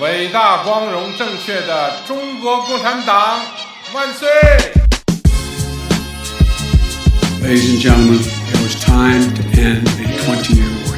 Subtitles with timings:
[0.00, 3.40] 伟大、光荣、正确的中国共产党
[3.94, 4.28] 万岁！
[7.42, 10.96] Ladies and gentlemen, it was time to end a 20 year war.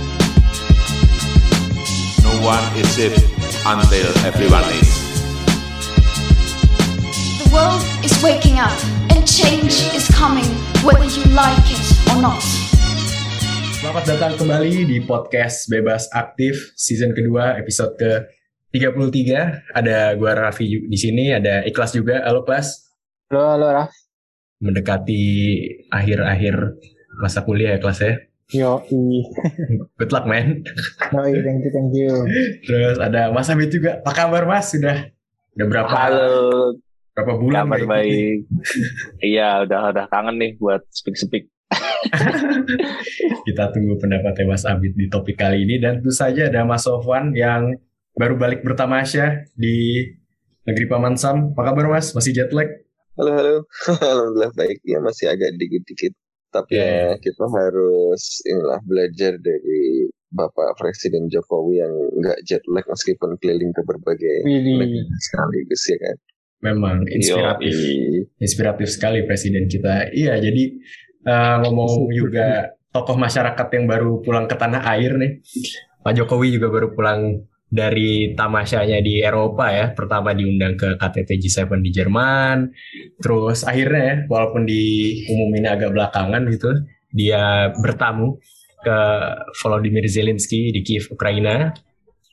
[2.24, 3.18] No one is safe
[3.64, 4.90] until everyone is.
[7.44, 8.74] The world is waking up
[9.14, 10.48] and change is coming
[10.82, 12.42] whether you like it or not.
[13.78, 18.26] Selamat datang kembali di podcast Bebas Aktif season kedua episode ke
[18.73, 19.69] 33.
[19.77, 22.25] Ada gua Raffi di sini, ada Ikhlas juga.
[22.25, 22.89] Halo Ikhlas.
[23.29, 23.93] Halo, halo Raf.
[24.65, 25.21] Mendekati
[25.93, 26.81] akhir-akhir
[27.21, 28.13] masa kuliah ya kelas ya.
[28.49, 29.21] Yo, i.
[30.01, 30.65] Good luck man.
[31.13, 32.13] No, i, thank you, thank you.
[32.65, 34.01] Terus ada Mas Hamid juga.
[34.01, 34.73] Apa kabar Mas?
[34.73, 35.05] Sudah
[35.53, 36.73] udah berapa Halo,
[37.13, 38.49] berapa bulan kabar baik.
[39.21, 41.45] Iya, udah udah kangen nih buat speak speak.
[43.45, 47.37] Kita tunggu pendapatnya Mas Abid di topik kali ini dan tentu saja ada Mas Sofwan
[47.37, 47.77] yang
[48.13, 50.05] baru balik bertamasya di
[50.63, 51.51] negeri Paman Sam.
[51.53, 52.13] Apa kabar Mas?
[52.13, 52.69] Masih jet lag?
[53.17, 53.55] Halo, halo.
[54.01, 54.77] Alhamdulillah baik.
[54.85, 56.13] Ya masih agak dikit-dikit.
[56.53, 56.85] Tapi Ya.
[56.85, 63.69] ya kita harus inilah belajar dari Bapak Presiden Jokowi yang nggak jet lag meskipun keliling
[63.69, 64.77] ke berbagai Widih.
[64.77, 66.17] negara sekaligus ya kan.
[66.63, 67.73] Memang inspiratif.
[67.73, 68.29] Yoi.
[68.39, 70.13] Inspiratif sekali presiden kita.
[70.13, 70.63] Iya, jadi
[71.25, 75.41] eh, ngomong juga tokoh masyarakat yang baru pulang ke tanah air nih.
[76.01, 77.41] Pak Jokowi juga baru pulang
[77.73, 79.89] dari tamasyanya di Eropa ya.
[79.97, 82.69] Pertama diundang ke KTT G7 di Jerman.
[83.17, 86.69] Terus akhirnya ya, walaupun diumumin agak belakangan gitu,
[87.09, 88.37] dia bertamu
[88.85, 88.97] ke
[89.57, 91.73] Volodymyr Zelensky di Kiev, Ukraina.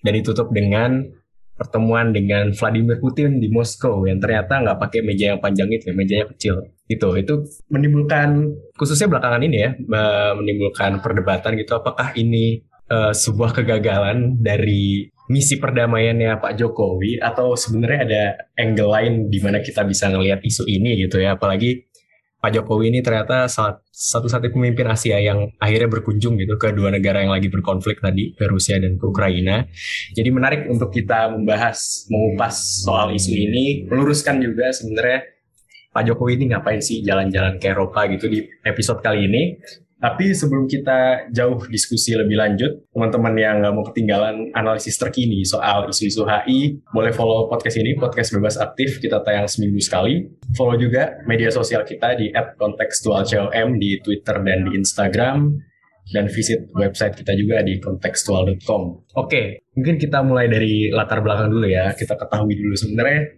[0.01, 1.05] Dan ditutup dengan
[1.61, 6.25] pertemuan dengan Vladimir Putin di Moskow yang ternyata nggak pakai meja yang panjang itu, mejanya
[6.33, 6.73] kecil.
[6.89, 8.49] Itu itu menimbulkan
[8.81, 9.71] khususnya belakangan ini ya,
[10.37, 18.01] menimbulkan perdebatan gitu apakah ini eh, sebuah kegagalan dari misi perdamaiannya Pak Jokowi atau sebenarnya
[18.03, 18.25] ada
[18.59, 21.87] angle lain di mana kita bisa ngelihat isu ini gitu ya, apalagi
[22.41, 23.45] Pak Jokowi ini ternyata
[23.93, 28.49] satu-satunya pemimpin Asia yang akhirnya berkunjung gitu ke dua negara yang lagi berkonflik tadi, ke
[28.49, 29.69] Rusia dan ke Ukraina.
[30.17, 35.21] Jadi menarik untuk kita membahas, mengupas soal isu ini, meluruskan juga sebenarnya
[35.93, 39.61] Pak Jokowi ini ngapain sih jalan-jalan ke Eropa gitu di episode kali ini.
[40.01, 45.93] Tapi sebelum kita jauh diskusi lebih lanjut, teman-teman yang nggak mau ketinggalan analisis terkini soal
[45.93, 50.25] isu-isu HI, boleh follow podcast ini, podcast bebas aktif, kita tayang seminggu sekali.
[50.57, 55.53] Follow juga media sosial kita di @kontekstualcom di Twitter dan di Instagram
[56.17, 58.83] dan visit website kita juga di kontekstual.com.
[59.21, 61.93] Oke, mungkin kita mulai dari latar belakang dulu ya.
[61.93, 63.37] Kita ketahui dulu sebenarnya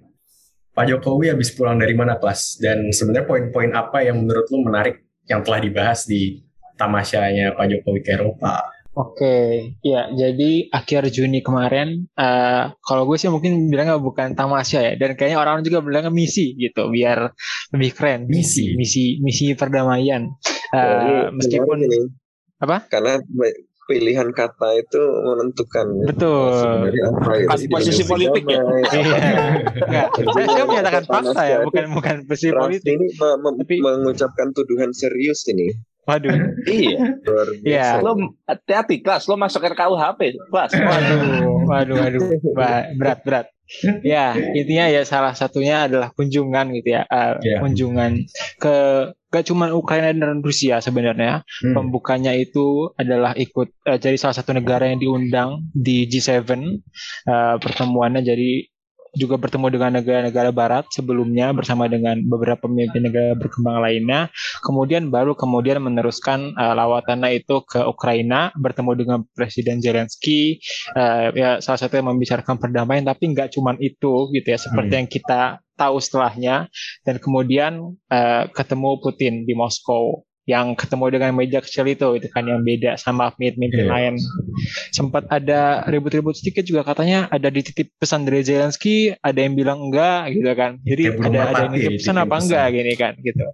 [0.73, 5.05] Pak Jokowi habis pulang dari mana kelas dan sebenarnya poin-poin apa yang menurut lu menarik
[5.29, 6.41] yang telah dibahas di
[6.77, 8.63] tamasyanya Pak Jokowi ke Eropa.
[8.93, 14.93] Oke, ya jadi akhir Juni kemarin, eh, kalau gue sih mungkin bilangnya bukan tamasya ya,
[15.01, 17.33] dan kayaknya orang juga bilangnya misi gitu, biar
[17.73, 18.29] lebih keren.
[18.29, 18.77] Misi?
[18.77, 20.29] misi, misi perdamaian.
[20.77, 22.01] Eh, Jadi, meskipun gini,
[22.61, 22.85] apa?
[22.93, 23.17] Karena
[23.89, 26.05] pilihan kata itu menentukan ya.
[26.13, 26.53] Betul.
[27.17, 27.47] Apa ya.
[27.49, 28.61] Pas- posisi politik ya?
[28.93, 29.17] Iya.
[29.89, 32.93] Enggak, saya, saya menyatakan fakta ya, bukan bukan posisi politik.
[32.93, 35.73] ini me- me- Tapi- mengucapkan tuduhan serius ini.
[36.03, 36.35] Waduh,
[36.67, 36.99] Iya.
[37.23, 37.87] Luar Iya.
[38.03, 40.21] Lo hati-hati kelas, lo masuk RKUHP
[40.51, 40.71] kelas.
[40.75, 41.21] waduh,
[41.71, 42.29] waduh, waduh,
[42.99, 43.47] berat, berat.
[44.05, 47.59] Ya, intinya ya salah satunya adalah kunjungan gitu ya, eh, Iya.
[47.65, 48.27] kunjungan
[48.61, 48.77] ke
[49.33, 51.41] gak cuma Ukraina dan Rusia sebenarnya.
[51.65, 51.73] Hmm.
[51.73, 56.45] Pembukanya itu adalah ikut eh, jadi salah satu negara yang diundang di G7
[57.25, 58.69] eh, pertemuannya jadi
[59.13, 64.33] juga bertemu dengan negara-negara barat sebelumnya bersama dengan beberapa pemimpin negara berkembang lainnya.
[64.65, 70.61] Kemudian baru kemudian meneruskan eh, lawatannya itu ke Ukraina bertemu dengan Presiden Zelensky
[70.97, 73.05] eh, ya salah satu yang membicarakan perdamaian.
[73.05, 75.01] Tapi nggak cuman itu gitu ya seperti Hmm.
[75.05, 75.41] yang kita
[75.77, 76.73] tahu setelahnya.
[77.05, 77.73] Dan kemudian
[78.09, 82.99] eh, ketemu Putin di Moskow yang ketemu dengan meja kecil itu itu kan yang beda
[82.99, 83.87] sama pemimpin Iya.
[83.87, 84.15] lain
[84.91, 90.35] sempat ada ribut-ribut sedikit juga katanya ada dititip pesan dari Zelensky ada yang bilang enggak
[90.35, 92.43] gitu kan jadi burung ada ada yang nitip pesan apa pesan.
[92.43, 93.45] enggak gini kan gitu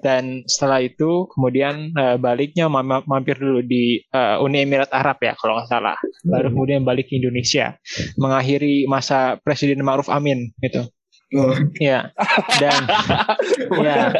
[0.00, 5.36] dan setelah itu kemudian uh, baliknya mam mampir dulu di uh, Uni Emirat Arab ya
[5.36, 6.56] kalau nggak salah baru Hmm.
[6.56, 7.76] kemudian balik ke Indonesia
[8.16, 10.88] mengakhiri masa Presiden Ma'ruf Amin gitu
[11.30, 11.54] Oh.
[11.78, 12.10] ya
[12.58, 12.90] dan
[13.86, 14.10] ya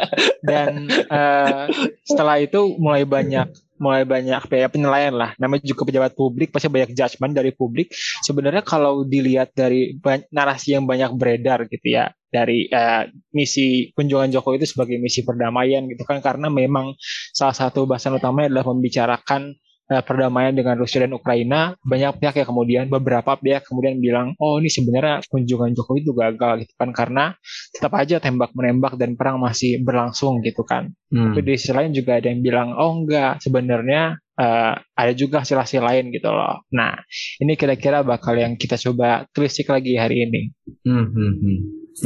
[0.47, 1.63] dan eh,
[2.07, 5.33] setelah itu mulai banyak mulai banyak ya, penilaian lah.
[5.41, 7.89] Namanya juga pejabat publik pasti banyak judgement dari publik.
[8.21, 9.97] Sebenarnya kalau dilihat dari
[10.29, 15.89] narasi yang banyak beredar gitu ya dari eh, misi kunjungan Jokowi itu sebagai misi perdamaian
[15.89, 16.21] gitu kan.
[16.21, 16.93] Karena memang
[17.33, 19.57] salah satu bahasan utamanya adalah membicarakan
[19.91, 24.57] eh, perdamaian dengan Rusia dan Ukraina banyak pihak yang kemudian beberapa pihak kemudian bilang oh
[24.63, 27.35] ini sebenarnya kunjungan Jokowi itu gagal gitu kan karena
[27.75, 31.35] tetap aja tembak menembak dan perang masih berlangsung gitu kan Hmm.
[31.35, 35.83] tapi di sisi lain juga ada yang bilang oh enggak sebenarnya eh, ada juga hasil-hasil
[35.83, 36.95] lain gitu loh nah
[37.43, 40.55] ini kira-kira bakal yang kita coba telisik lagi hari ini
[40.87, 41.57] Hmm, hmm, hmm.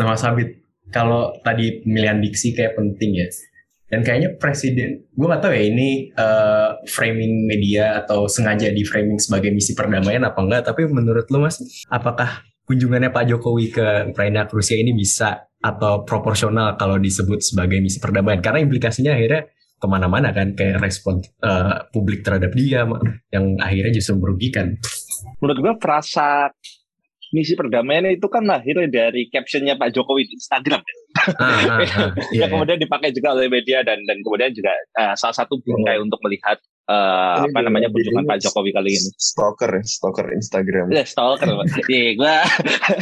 [0.01, 0.57] Nah, Mas Abid,
[0.89, 3.29] kalau tadi pemilihan diksi kayak penting ya.
[3.85, 9.21] Dan kayaknya presiden, gue gak tahu ya ini eh, framing media atau sengaja di framing
[9.21, 10.65] sebagai misi perdamaian apa enggak.
[10.65, 16.01] Tapi menurut lu Mas, apakah kunjungannya Pak Jokowi ke Ukraina ke Rusia ini bisa atau
[16.01, 18.41] proporsional kalau disebut sebagai misi perdamaian?
[18.41, 22.89] Karena implikasinya akhirnya ke mana-mana kan kayak respon eh, publik terhadap dia
[23.29, 24.81] yang akhirnya justru merugikan.
[25.37, 26.49] Menurut gue frasa
[27.35, 30.94] misi perdamaian itu kan lahir dari captionnya Pak Jokowi di Instagram ya.
[31.35, 35.13] Ah, ah, ah, iya, yang kemudian dipakai juga oleh media dan dan kemudian juga eh,
[35.15, 39.09] salah satu bingkai untuk melihat Ini apa namanya dia- kunjungan dia Pak Jokowi kali ini.
[39.17, 40.85] Stalker ya, stalker Instagram.
[40.93, 41.49] Ya, stalker.
[41.89, 42.35] Iya, gue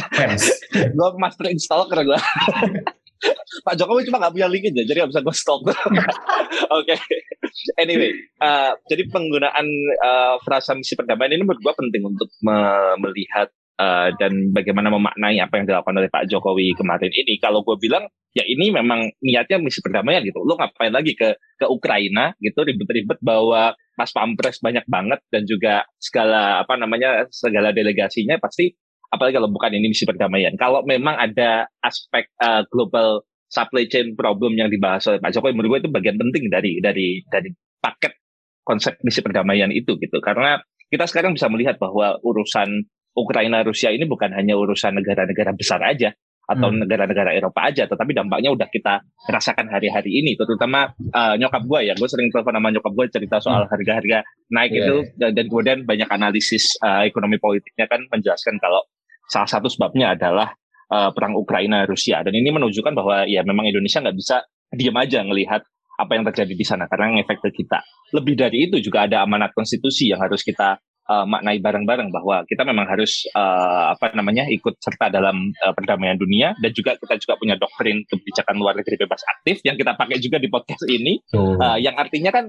[0.96, 2.16] gue master stalker gue.
[3.68, 5.60] Pak Jokowi cuma nggak punya link aja, jadi nggak bisa gue stalk.
[6.70, 6.96] Oke.
[7.76, 13.48] Anyway, eh, jadi penggunaan eh, frasa misi perdamaian ini menurut gue penting untuk me- melihat
[13.78, 17.38] eh, dan bagaimana memaknai apa yang dilakukan oleh Pak Jokowi kemarin ini.
[17.38, 20.42] Kalau gue bilang ya ini memang niatnya misi perdamaian gitu.
[20.42, 25.86] Lo ngapain lagi ke ke Ukraina gitu ribet-ribet bawa pas pampres banyak banget dan juga
[26.02, 28.74] segala apa namanya segala delegasinya pasti
[29.14, 30.58] apalagi kalau bukan ini misi perdamaian.
[30.58, 35.78] Kalau memang ada aspek uh, global supply chain problem yang dibahas oleh Pak Jokowi, menurut
[35.78, 38.18] gue itu bagian penting dari dari dari paket
[38.66, 40.18] konsep misi perdamaian itu gitu.
[40.18, 40.58] Karena
[40.90, 46.10] kita sekarang bisa melihat bahwa urusan Ukraina Rusia ini bukan hanya urusan negara-negara besar aja
[46.44, 46.84] atau Hmm.
[46.84, 49.00] negara-negara Eropa aja, tetapi dampaknya udah kita
[49.32, 53.40] rasakan hari-hari ini, terutama uh, nyokap gue ya, gue sering telepon sama nyokap gue cerita
[53.40, 54.20] soal harga-harga
[54.52, 58.84] naik Iya, itu dan, dan kemudian banyak analisis uh, ekonomi politiknya kan menjelaskan kalau
[59.32, 60.52] salah satu sebabnya adalah
[60.92, 65.24] uh, perang Ukraina Rusia dan ini menunjukkan bahwa ya memang Indonesia nggak bisa diam aja
[65.24, 65.64] ngelihat
[65.96, 67.80] apa yang terjadi di sana karena ngefek ke kita.
[68.12, 70.76] Lebih dari itu juga ada amanat konstitusi yang harus kita
[71.08, 76.16] uh, maknai bareng-bareng bahwa kita memang harus uh, apa namanya ikut serta dalam uh, perdamaian
[76.16, 80.18] dunia dan juga kita juga punya doktrin kebijakan luar negeri bebas aktif yang kita pakai
[80.20, 81.20] juga di podcast ini.
[81.60, 82.44] Uh, yang artinya kan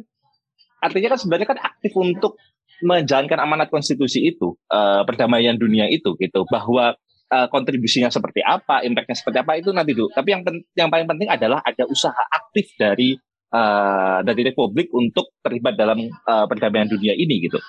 [0.79, 2.37] artinya kan sebenarnya kan aktif untuk
[2.83, 6.43] menjalankan amanat konstitusi itu uh, perdamaian dunia itu gitu.
[6.47, 6.95] Bahwa
[7.31, 11.07] uh, kontribusinya seperti apa impactnya seperti apa itu nanti dulu tapi yang pen- yang paling
[11.09, 13.17] penting adalah ada usaha aktif dari
[13.51, 17.59] uh, dari Republik untuk terlibat dalam uh, perdamaian dunia ini gitu.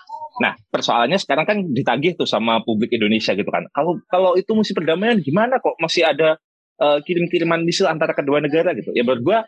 [0.40, 3.64] Nah persoalannya sekarang kan ditagih tuh sama publik Indonesia gitu kan.
[3.72, 6.36] Kalau kalau itu mesti perdamaian gimana kok masih ada
[6.80, 8.92] uh, kirim-kiriman misil antara kedua negara gitu?
[8.92, 9.38] Ya menurut gua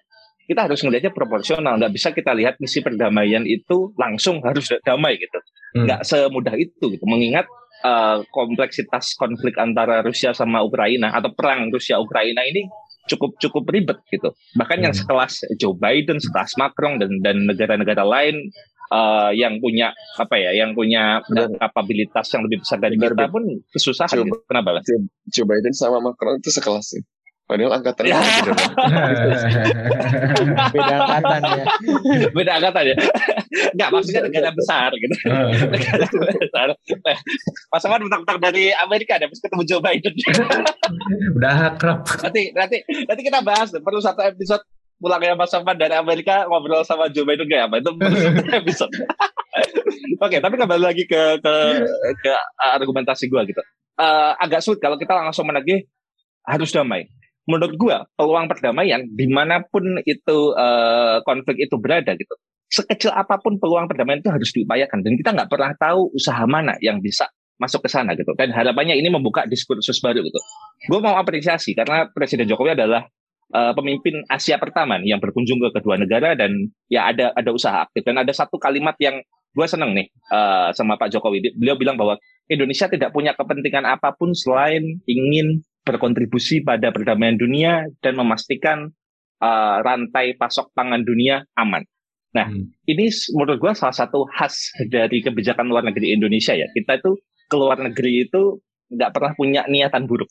[0.49, 1.77] kita harus melihatnya proporsional.
[1.77, 5.39] Nggak bisa kita lihat misi perdamaian itu langsung harus damai gitu.
[5.77, 5.85] Hmm.
[5.85, 7.05] nggak semudah itu gitu.
[7.05, 7.45] Mengingat
[7.85, 12.65] uh, kompleksitas konflik antara Rusia sama Ukraina atau perang Rusia Ukraina ini
[13.09, 15.01] cukup cukup ribet gitu bahkan yang Hmm.
[15.03, 18.53] sekelas Joe Biden sekelas Macron dan dan negara-negara lain
[18.93, 23.25] uh, yang punya apa ya yang punya uh, kapabilitas yang lebih besar dari Benar, kita
[23.29, 24.27] pun kesusahan Coba.
[24.29, 24.37] gitu.
[24.47, 24.85] kenapa Bang?
[25.29, 27.03] Joe Biden sama Macron itu sekelas sih.
[27.49, 28.21] Padahal angkatannya Ya.
[28.21, 28.53] beda
[30.77, 31.65] beda angkatan ya.
[32.37, 32.97] Beda angkatan ya.
[33.73, 35.15] Nggak maksudnya negara besar gitu.
[35.75, 36.69] Negara besar.
[37.73, 40.13] Mas Aman bentar-bentar dari Amerika deh pas ketemu Joe Biden.
[41.41, 42.05] Udah akrab.
[42.21, 44.61] nanti nanti nanti kita bahas perlu satu episode
[45.01, 47.81] pulangnya Mas Aman dari Amerika ngobrol sama Joe Biden kayak apa.
[47.81, 47.91] Itu
[48.53, 48.93] episode.
[50.21, 51.55] Oke tapi kembali lagi ke ke
[52.13, 53.65] ke argumentasi gua gitu.
[53.97, 55.89] Eh, agak sulit kalau kita langsung menagih
[56.45, 57.09] harus damai
[57.49, 62.37] menurut gua peluang perdamaian di mana pun itu eh, konflik itu berada gitu
[62.69, 65.01] sekecil apa pun peluang perdamaian itu harus diupayakan.
[65.01, 67.27] Dan kita nggak pernah tahu usaha mana yang bisa
[67.59, 68.31] masuk ke sana gitu.
[68.37, 70.39] Dan harapannya ini membuka diskursus baru gitu.
[70.87, 73.09] Gue mau apresiasi karena Presiden Jokowi adalah
[73.51, 77.83] eh, pemimpin Asia pertama nih yang berkunjung ke kedua negara dan ya ada ada usaha
[77.89, 78.05] aktif.
[78.05, 79.19] Dan ada satu kalimat yang
[79.57, 81.57] gue seneng nih eh, sama Pak Jokowi.
[81.57, 87.89] Beliau bilang bahwa Indonesia tidak punya kepentingan apa pun selain ingin berkontribusi pada perdamaian dunia
[88.05, 88.93] dan memastikan
[89.41, 91.89] uh, rantai pasok pangan dunia aman.
[92.37, 92.69] Nah, Hmm.
[92.85, 96.69] ini menurut gua salah satu khas dari kebijakan luar negeri Indonesia ya.
[96.77, 97.17] Kita itu
[97.49, 98.61] ke luar negeri itu
[98.93, 100.29] nggak pernah punya niatan buruk.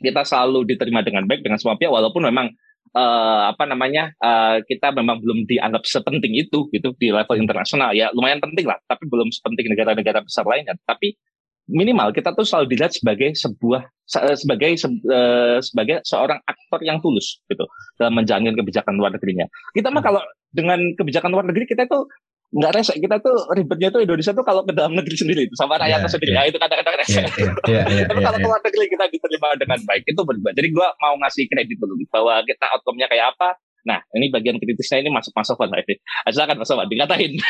[0.00, 2.48] Kita selalu diterima dengan baik dengan semua pihak, walaupun memang
[2.96, 8.08] eh, apa namanya eh, kita memang belum dianggap sepenting itu gitu di level internasional ya
[8.16, 10.72] lumayan penting lah, tapi belum sepenting negara-negara besar lainnya.
[10.88, 11.12] Tapi
[11.66, 17.00] minimal kita tuh selalu dilihat sebagai sebuah se- sebagai se- eh, sebagai seorang aktor yang
[17.00, 17.64] tulus gitu
[17.96, 19.48] dalam menjalankan kebijakan luar negerinya.
[19.72, 20.20] Kita mah kalau
[20.52, 22.04] dengan kebijakan luar negeri kita tuh
[22.54, 25.74] nggak rese kita tuh ribetnya tuh Indonesia tuh kalau ke dalam negeri sendiri itu sama
[25.74, 26.42] rakyatnya Iya, sendiri iya.
[26.44, 27.12] ya itu kadang-kadang rese.
[27.18, 28.44] Iya, iya, iya, iya, Tapi iya, kalau iya.
[28.46, 30.54] keluar negeri kita diterima dengan baik itu berbeda.
[30.54, 33.58] Jadi gua mau ngasih kredit dulu bahwa kita outcome-nya kayak apa.
[33.84, 36.00] Nah, ini bagian kritisnya ini masuk-masuk lah ini.
[36.32, 37.32] Silakan Mas Sobat dikatain.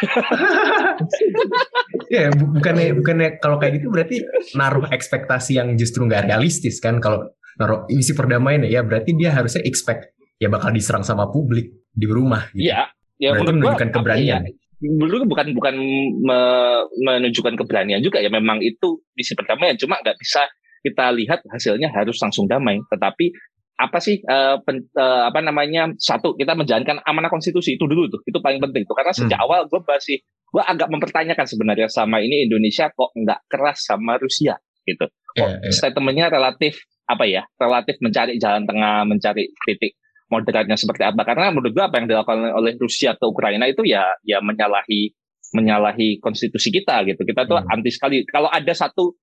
[2.13, 4.23] Ya, bu- bukannya bukannya kalau kayak gitu berarti
[4.55, 7.27] naruh ekspektasi yang justru nggak realistis kan kalau
[7.59, 12.51] naruh misi perdamaian ya berarti dia harusnya expect ya bakal diserang sama publik di rumah
[12.53, 12.71] gitu.
[12.71, 14.43] Iya, ya Berarti gua menunjukkan apa keberanian.
[14.47, 14.51] ya,
[14.85, 15.75] gua bukan bukan
[16.23, 20.47] me- menunjukkan keberanian juga ya memang itu misi perdamaian cuma nggak bisa
[20.85, 23.33] kita lihat hasilnya harus langsung damai tetapi
[23.75, 28.23] apa sih eh, pen- eh, apa namanya satu kita menjalankan amanah konstitusi itu dulu tuh
[28.23, 29.47] itu paling penting tuh karena sejak Hmm.
[29.51, 34.55] awal gue masih gue agak mempertanyakan sebenarnya sama ini Indonesia kok nggak keras sama Rusia
[34.87, 35.73] gitu kok Iya, iya.
[35.75, 39.99] statementnya relatif apa ya relatif mencari jalan tengah mencari titik
[40.31, 44.07] moderatnya seperti apa karena menurut gua apa yang dilakukan oleh Rusia ke Ukraina itu ya
[44.23, 45.11] ya menyalahi
[45.53, 47.75] menyalahi konstitusi kita gitu kita tuh Hmm.
[47.75, 49.19] anti sekali kalau ada satu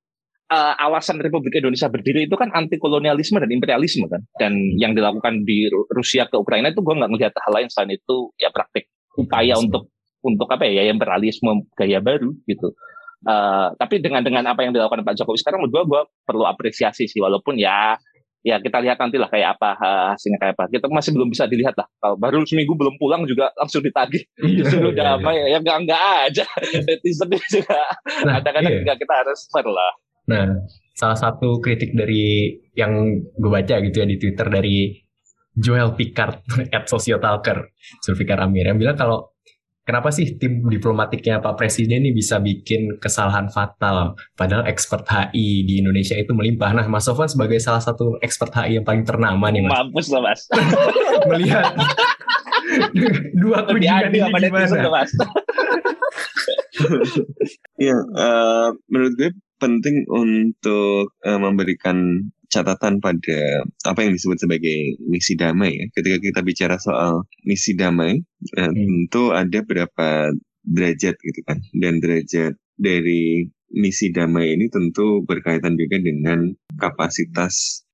[0.51, 4.21] uh, alasan Republik Indonesia berdiri itu kan anti kolonialisme dan imperialisme kan.
[4.35, 7.95] Dan yang dilakukan di Ru- Rusia ke Ukraina itu gua nggak melihat hal lain selain
[7.95, 9.87] itu ya praktik upaya untuk
[10.21, 12.75] untuk apa ya ya imperialisme gaya baru gitu.
[13.21, 17.05] Eh, tapi dengan dengan apa yang dilakukan Pak Jokowi sekarang menurut gua gua perlu apresiasi
[17.05, 17.93] sih walaupun ya
[18.41, 19.69] ya kita lihat nanti lah kayak apa
[20.17, 20.65] hasilnya kayak apa.
[20.73, 21.85] Kita masih belum bisa dilihat lah.
[22.01, 24.25] Kalau baru seminggu belum pulang juga langsung ditagih.
[24.41, 24.91] Iya, iya, iya.
[24.97, 26.45] damai ya enggak enggak aja.
[26.89, 27.81] Netizen juga
[28.25, 28.79] Nah, kadang-kadang iya.
[28.81, 29.93] juga kita harus fair lah
[30.29, 30.45] Nah,
[30.93, 34.93] salah satu kritik dari yang gue baca gitu ya di Twitter dari
[35.51, 37.73] Joel Picard at Sociotalker,
[38.03, 39.33] Zulfikar Amir yang bilang kalau
[39.81, 45.81] kenapa sih tim diplomatiknya Pak Presiden ini bisa bikin kesalahan fatal padahal expert HI di
[45.83, 46.71] Indonesia itu melimpah.
[46.71, 50.21] Nah, Mas Sofwan sebagai salah satu expert HI yang paling ternama nih Mas, mampus lah
[50.23, 50.41] mas
[51.29, 51.65] melihat
[53.41, 54.47] dua kunjungan ini gimana?
[57.75, 59.29] Iya, eh, menurut gue
[59.61, 65.85] penting untuk eh, memberikan catatan pada apa yang disebut sebagai misi damai ya.
[65.95, 68.19] Ketika kita bicara soal misi damai,
[68.57, 68.73] eh, Hmm.
[68.75, 70.33] tentu ada beberapa
[70.65, 71.61] derajat gitu kan.
[71.71, 77.85] Dan derajat dari misi damai ini tentu berkaitan juga dengan kapasitas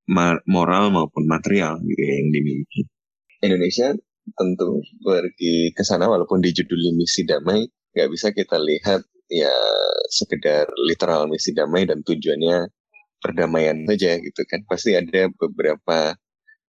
[0.47, 2.81] moral maupun material gitu ya, yang dimiliki.
[3.43, 3.93] Indonesia
[4.33, 9.53] tentu pergi ke sana walaupun dijuduli misi damai, nggak bisa kita lihat ya
[10.11, 12.71] sekedar literal misi damai dan tujuannya
[13.19, 14.63] perdamaian saja gitu kan.
[14.67, 16.15] Pasti ada beberapa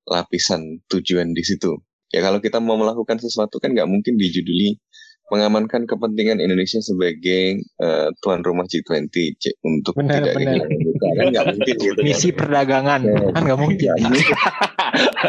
[0.09, 1.79] lapisan tujuan di situ.
[2.09, 4.81] Ya kalau kita mau melakukan sesuatu kan nggak mungkin dijuduli
[5.29, 10.55] mengamankan kepentingan Indonesia sebagai eh, tuan rumah G20 C- untuk Benar, tidak benar.
[10.65, 10.71] kehilangan
[11.11, 12.05] kan nggak mungkin gitu kan.
[12.05, 13.17] Misi perdagangan Ya.
[13.31, 13.91] kan nggak mungkin.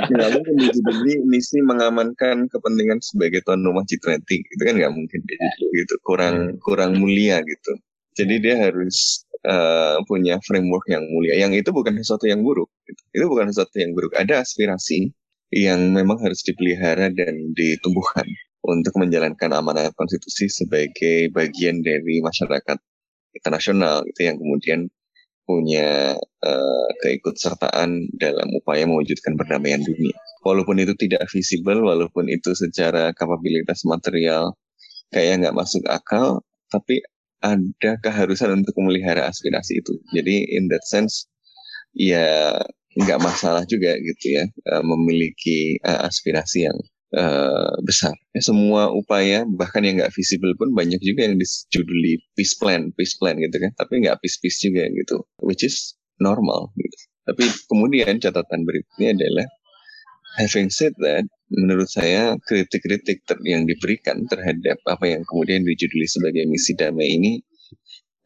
[0.10, 5.78] nggak mungkin dijuduli misi mengamankan kepentingan sebagai tuan rumah G20 itu kan nggak mungkin dijuduli
[5.78, 7.72] gitu kurang kurang mulia gitu
[8.16, 13.02] jadi dia harus eh, punya framework yang mulia yang itu bukan sesuatu yang buruk gitu.
[13.14, 15.12] itu bukan sesuatu yang buruk ada aspirasi
[15.50, 18.28] yang memang harus dipelihara dan ditumbuhkan
[18.64, 22.78] untuk menjalankan amanah konstitusi sebagai bagian dari masyarakat
[23.36, 24.80] internasional gitu yang kemudian
[25.50, 26.14] punya
[26.46, 30.14] eh, keikutsertaan dalam upaya mewujudkan perdamaian dunia.
[30.46, 34.54] Walaupun itu tidak visible, walaupun itu secara kapabilitas material
[35.10, 37.02] kayak nggak masuk akal, tapi
[37.42, 39.98] ada keharusan untuk memelihara aspirasi itu.
[40.14, 41.26] Jadi in that sense,
[41.98, 42.54] ya
[43.00, 46.78] nggak masalah juga gitu ya eh, memiliki eh, aspirasi yang
[47.14, 48.16] eh, besar.
[48.36, 53.16] Ya, semua upaya bahkan yang nggak visible pun banyak juga yang dijuduli peace plan, peace
[53.18, 53.72] plan gitu kan.
[53.78, 56.98] Tapi nggak peace peace juga gitu, which is normal gitu.
[57.30, 59.48] Tapi kemudian catatan berikutnya adalah
[60.38, 66.78] having said that, menurut saya kritik-kritik yang diberikan terhadap apa yang kemudian dijuduli sebagai misi
[66.78, 67.34] damai ini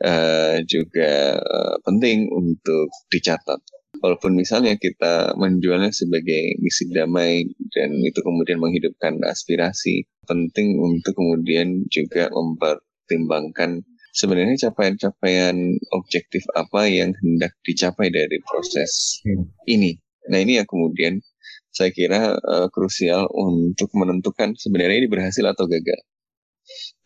[0.03, 3.59] eh, juga eh, penting untuk dicatat.
[4.03, 11.87] Walaupun misalnya kita menjualnya sebagai misi damai dan itu kemudian menghidupkan aspirasi, penting untuk kemudian
[11.87, 13.79] juga mempertimbangkan
[14.11, 15.55] sebenarnya capaian-capaian
[15.95, 19.47] objektif apa yang hendak dicapai dari proses Hmm.
[19.71, 19.95] ini.
[20.27, 21.23] Nah ini yang kemudian
[21.71, 26.03] saya kira uh, krusial untuk menentukan sebenarnya ini berhasil atau gagal.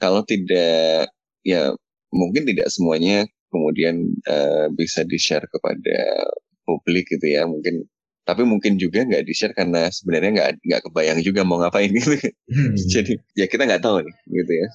[0.01, 1.13] Kalau tidak,
[1.45, 1.77] ya
[2.09, 6.25] mungkin tidak semuanya kemudian uh, bisa di-share kepada
[6.67, 7.47] publik gitu ya.
[7.47, 7.88] Mungkin
[8.27, 12.19] tapi mungkin juga nggak di-share karena sebenarnya nggak nggak kebayang juga mau ngapain gitu.
[12.51, 12.75] Hmm.
[12.93, 14.67] Jadi ya kita nggak tahu nih gitu ya.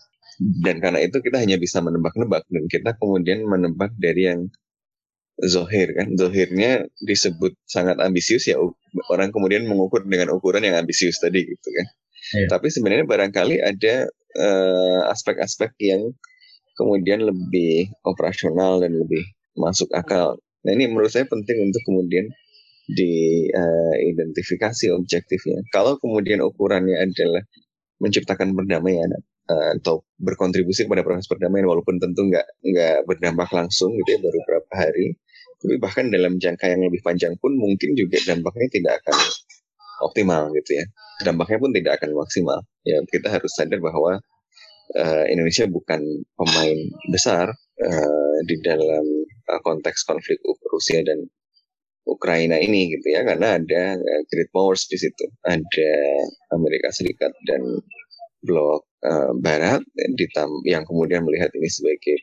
[0.65, 4.49] Dan karena itu kita hanya bisa menebak-nebak dan kita kemudian menebak dari yang
[5.45, 6.17] zohir kan.
[6.17, 8.57] Zohirnya disebut sangat ambisius ya
[9.13, 11.87] orang kemudian mengukur dengan ukuran yang ambisius tadi gitu kan.
[12.33, 12.49] Yeah.
[12.49, 16.03] Tapi sebenarnya barangkali ada eh, aspek-aspek uh, yang
[16.79, 20.41] kemudian lebih operasional dan lebih masuk akal.
[20.63, 22.31] Nah ini menurut saya penting untuk kemudian
[22.91, 25.63] diidentifikasi uh, objektifnya.
[25.71, 27.43] Kalau kemudian ukurannya adalah
[28.03, 29.07] menciptakan perdamaian
[29.47, 34.39] uh, atau berkontribusi kepada proses perdamaian walaupun tentu nggak nggak berdampak langsung gitu ya baru
[34.43, 35.15] beberapa hari,
[35.63, 39.15] tapi bahkan dalam jangka yang lebih panjang pun mungkin juga dampaknya tidak akan
[40.03, 40.85] optimal gitu ya.
[41.23, 42.59] Dampaknya pun tidak akan maksimal.
[42.83, 44.19] Ya kita harus sadar bahwa
[44.99, 46.03] uh, Indonesia bukan
[46.35, 46.79] pemain
[47.15, 50.39] besar uh, di dalam uh, konteks konflik
[50.71, 51.27] Rusia dan
[52.03, 55.25] Ukraina ini gitu ya karena ada uh, great powers di situ.
[55.47, 55.93] Ada
[56.55, 57.63] Amerika Serikat dan
[58.43, 59.83] blok uh, Barat
[60.67, 62.19] yang kemudian melihat ini sebagai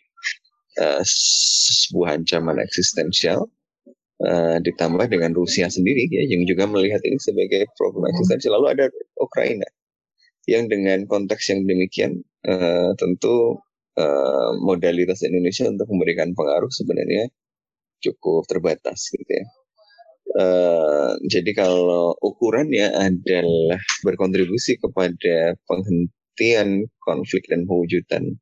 [0.83, 1.01] uh,
[1.87, 3.47] sebuah ancaman eksistensial
[4.27, 8.59] uh, ditambah dengan Rusia sendiri ya yang juga melihat ini sebagai problem eksistensial.
[8.59, 8.85] Lalu ada
[9.19, 9.67] Ukraina
[10.49, 13.63] yang dengan konteks yang demikian uh, tentu
[13.99, 17.27] uh, modalitas Indonesia untuk memberikan pengaruh sebenarnya
[17.99, 19.45] cukup terbatas gitu ya.
[20.29, 28.37] Uh, jadi kalau ukurannya adalah berkontribusi kepada penghentian konflik dan pewujudan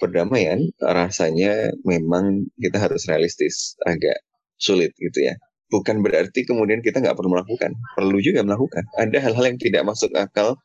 [0.00, 4.24] perdamaian, rasanya memang kita harus realistis, agak
[4.56, 5.36] sulit gitu ya.
[5.70, 8.82] Bukan berarti kemudian kita nggak perlu melakukan, perlu juga melakukan.
[8.98, 10.58] Ada hal-hal yang tidak masuk akal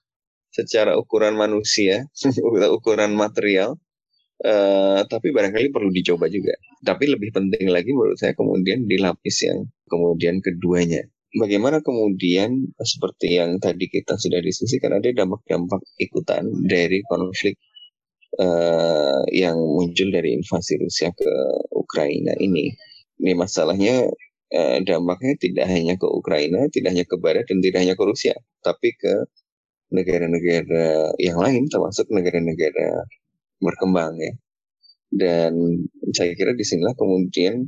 [0.50, 2.08] secara ukuran manusia,
[2.80, 3.78] ukuran material,
[4.36, 6.52] Uh, tapi barangkali perlu dicoba juga.
[6.84, 11.08] Tapi lebih penting lagi menurut saya kemudian di lapis yang kemudian keduanya.
[11.36, 17.60] Bagaimana kemudian seperti yang tadi kita sudah diskusikan ada dampak-dampak ikutan dari konflik
[18.40, 21.32] uh, yang muncul dari invasi Rusia ke
[21.76, 22.76] Ukraina ini.
[23.20, 24.08] Ini masalahnya
[24.52, 28.36] uh, dampaknya tidak hanya ke Ukraina, tidak hanya ke Barat dan tidak hanya ke Rusia,
[28.64, 29.28] tapi ke
[29.96, 33.06] negara-negara yang lain termasuk negara-negara
[33.66, 34.34] berkembang ya.
[35.10, 37.66] Dan saya kira di sinilah kemudian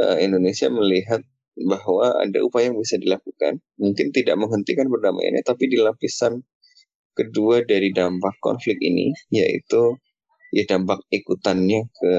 [0.00, 1.22] uh, Indonesia melihat
[1.60, 6.40] bahwa ada upaya yang bisa dilakukan, mungkin tidak menghentikan perdamaiannya, tapi di lapisan
[7.12, 9.98] kedua dari dampak konflik ini, yaitu
[10.56, 12.14] ya dampak ikutannya ke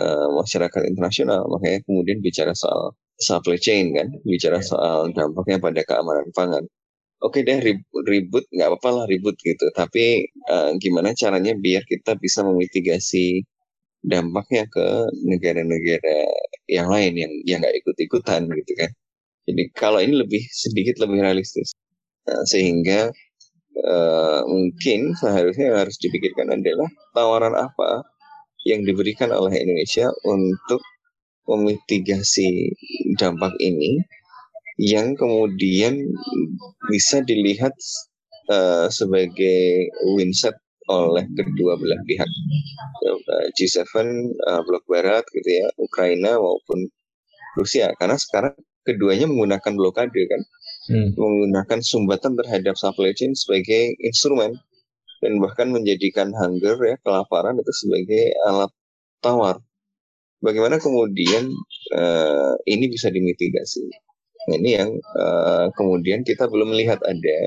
[0.00, 1.50] uh, masyarakat internasional.
[1.50, 6.62] Makanya kemudian bicara soal supply chain kan, bicara soal dampaknya pada keamanan pangan
[7.22, 7.58] oke deh
[8.06, 9.66] ribut nggak apa-apa lah ribut gitu.
[9.72, 13.44] Tapi uh, gimana caranya biar kita bisa memitigasi
[14.06, 14.86] dampaknya ke
[15.26, 16.18] negara-negara
[16.70, 18.90] yang lain yang yang nggak ikut-ikutan gitu kan.
[19.46, 21.74] Jadi kalau ini lebih sedikit lebih realistis.
[22.26, 23.10] Nah, sehingga
[23.86, 28.02] uh, mungkin seharusnya yang harus dipikirkan adalah tawaran apa
[28.66, 30.82] yang diberikan oleh Indonesia untuk
[31.46, 32.74] memitigasi
[33.14, 34.02] dampak ini
[34.76, 36.04] yang kemudian
[36.92, 37.72] bisa dilihat
[38.52, 42.30] uh, sebagai winset oleh kedua belah pihak.
[43.02, 43.82] Eh, G7
[44.46, 46.86] uh, blok barat gitu ya Ukraina maupun
[47.58, 47.90] Rusia.
[47.98, 48.54] Karena sekarang
[48.86, 50.42] keduanya menggunakan blokade kan?
[50.86, 51.18] Hmm.
[51.18, 54.54] menggunakan sumbatan terhadap supply chain sebagai instrumen
[55.18, 58.70] dan bahkan menjadikan hunger ya kelaparan itu sebagai alat
[59.18, 59.58] tawar.
[60.38, 61.50] Bagaimana kemudian
[61.90, 64.05] uh, ini bisa dimitigasi
[64.50, 67.38] ini yang uh, kemudian kita belum melihat ada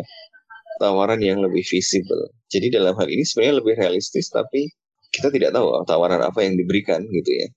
[0.79, 2.31] tawaran yang lebih visible.
[2.51, 4.71] Jadi dalam hal ini sebenarnya lebih realistis, tapi
[5.11, 7.47] kita tidak tahu tawaran apa yang diberikan gitu ya.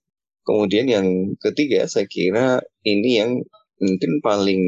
[0.42, 1.06] Kemudian yang
[1.38, 3.30] ketiga, saya kira ini yang
[3.78, 4.62] mungkin paling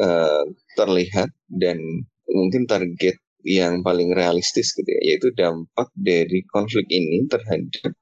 [0.00, 0.44] uh,
[0.76, 1.80] terlihat dan
[2.28, 7.92] mungkin target yang paling realistis gitu ya, yaitu dampak dari konflik ini terhadap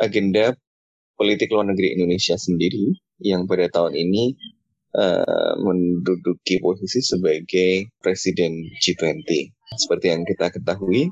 [0.00, 0.56] agenda
[1.16, 4.34] politik luar negeri Indonesia sendiri yang pada tahun ini
[4.96, 9.28] uh, menduduki posisi sebagai presiden G20.
[9.76, 11.08] Seperti yang kita ketahui,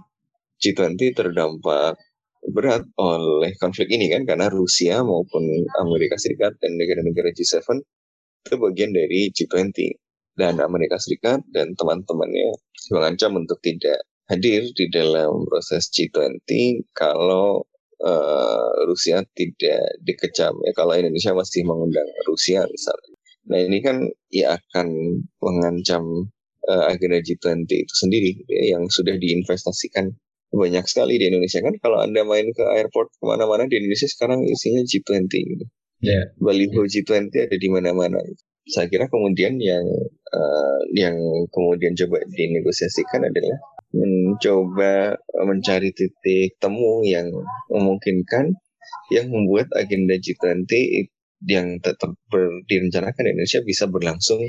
[0.61, 1.97] G20 terdampak
[2.41, 5.45] berat oleh konflik ini kan karena Rusia maupun
[5.77, 7.61] Amerika Serikat dan negara-negara G7
[8.49, 9.77] itu bagian dari G20
[10.41, 12.57] dan Amerika Serikat dan teman-temannya
[12.97, 14.01] mengancam untuk tidak
[14.33, 16.41] hadir di dalam proses G20
[16.97, 17.69] kalau
[18.01, 20.57] uh, Rusia tidak dikecam.
[20.65, 24.89] Ya kalau Indonesia masih mengundang Rusia misalnya Nah ini kan ya akan
[25.41, 26.29] mengancam
[26.69, 30.13] uh, agenda G20 itu sendiri ya, yang sudah diinvestasikan
[30.51, 34.43] banyak sekali di Indonesia kan kalau anda main ke airport ke mana-mana di Indonesia sekarang
[34.45, 35.65] isinya G20 gitu.
[36.03, 36.33] Ya.
[36.43, 38.19] Baliho G20 ada di mana-mana.
[38.67, 39.85] Saya kira kemudian yang
[40.35, 41.17] uh, yang
[41.55, 43.57] kemudian coba dinegosiasikan adalah
[43.91, 47.31] mencoba mencari titik temu yang
[47.71, 48.55] memungkinkan
[49.11, 50.67] yang membuat agenda G20
[51.49, 54.41] yang tetap ber, direncanakan di Indonesia bisa berlangsung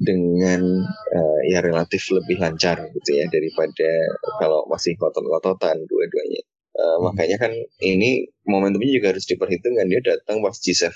[0.00, 3.90] dengan uh, ya relatif lebih lancar gitu ya daripada
[4.42, 6.42] kalau masih kotot-kototan dua-duanya.
[6.74, 7.00] Uh, hmm.
[7.06, 7.52] Makanya kan
[7.86, 10.90] ini momentumnya juga harus diperhitungkan dia datang pas G7,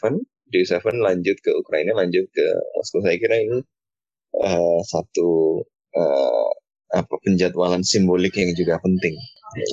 [0.50, 2.98] G7 lanjut ke Ukraina, lanjut ke Moskow.
[3.06, 3.62] Saya kira ini
[4.42, 5.62] uh, satu
[5.94, 6.50] uh,
[6.88, 9.14] apa penjadwalan simbolik yang juga penting.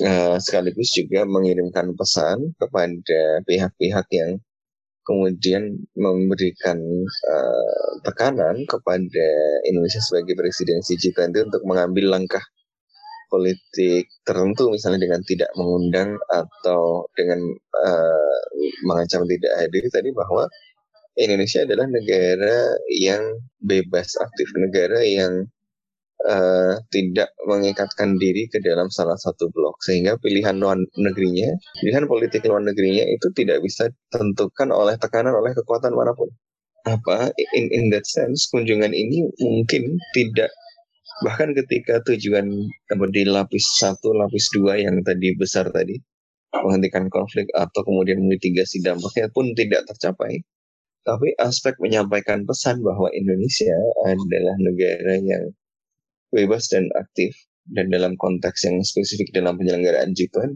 [0.06, 4.40] Uh, sekaligus juga mengirimkan pesan kepada pihak-pihak yang
[5.06, 6.76] kemudian memberikan
[7.30, 9.28] uh, tekanan kepada
[9.70, 12.42] Indonesia sebagai presidensi G20 untuk mengambil langkah
[13.30, 17.38] politik tertentu misalnya dengan tidak mengundang atau dengan
[17.86, 18.38] uh,
[18.86, 19.86] mengancam tidak hadir.
[19.90, 20.46] Tadi bahwa
[21.16, 23.22] Indonesia adalah negara yang
[23.62, 25.48] bebas aktif negara yang
[26.24, 31.52] uh, tidak mengikatkan diri ke dalam salah satu blok sehingga pilihan luar negerinya,
[31.82, 36.32] pilihan politik luar negerinya itu tidak bisa tentukan oleh tekanan oleh kekuatan mana pun.
[36.86, 40.54] Apa in in that sense kunjungan ini mungkin tidak
[41.26, 42.46] bahkan ketika tujuan
[43.10, 45.98] di lapis satu, lapis dua yang tadi besar tadi
[46.62, 50.46] menghentikan konflik atau kemudian memitigasi dampaknya pun tidak tercapai.
[51.06, 53.78] Tapi aspek menyampaikan pesan bahwa Indonesia
[54.10, 55.54] adalah negara yang
[56.36, 57.32] bebas dan aktif.
[57.66, 60.54] Dan dalam konteks yang spesifik dalam penyelenggaraan G20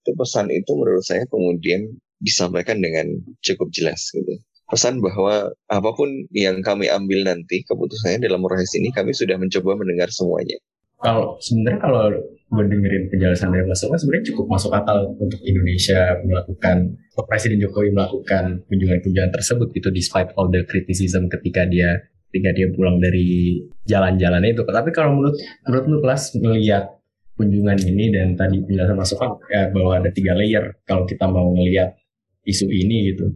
[0.00, 3.08] itu pesan itu menurut saya kemudian disampaikan dengan
[3.40, 4.36] cukup jelas gitu.
[4.68, 9.80] Pesan bahwa apa pun yang kami ambil nanti keputusannya dalam proses ini kami sudah mencoba
[9.80, 10.60] mendengar semuanya.
[11.00, 12.12] Kalau sebenarnya kalau
[12.52, 19.32] mendengarin penjelasan dari Mas sebenarnya cukup masuk akal untuk Indonesia melakukan Presiden Jokowi melakukan kunjungan-kunjungan
[19.32, 22.00] tersebut gitu despite all the criticism ketika dia
[22.30, 23.58] ketika dia pulang dari
[23.90, 24.62] jalan-jalan itu.
[24.62, 26.94] Tapi kalau menurut menurut lu kelas melihat
[27.34, 31.98] kunjungan ini dan tadi penjelasan masukan ya, bahwa ada tiga layer kalau kita mau melihat
[32.46, 33.34] isu ini gitu.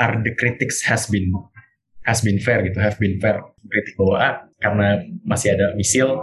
[0.00, 1.28] Are the critics has been
[2.08, 3.44] has been fair gitu, have been fair.
[3.68, 6.16] Kritik bahwa ah, karena masih ada misil,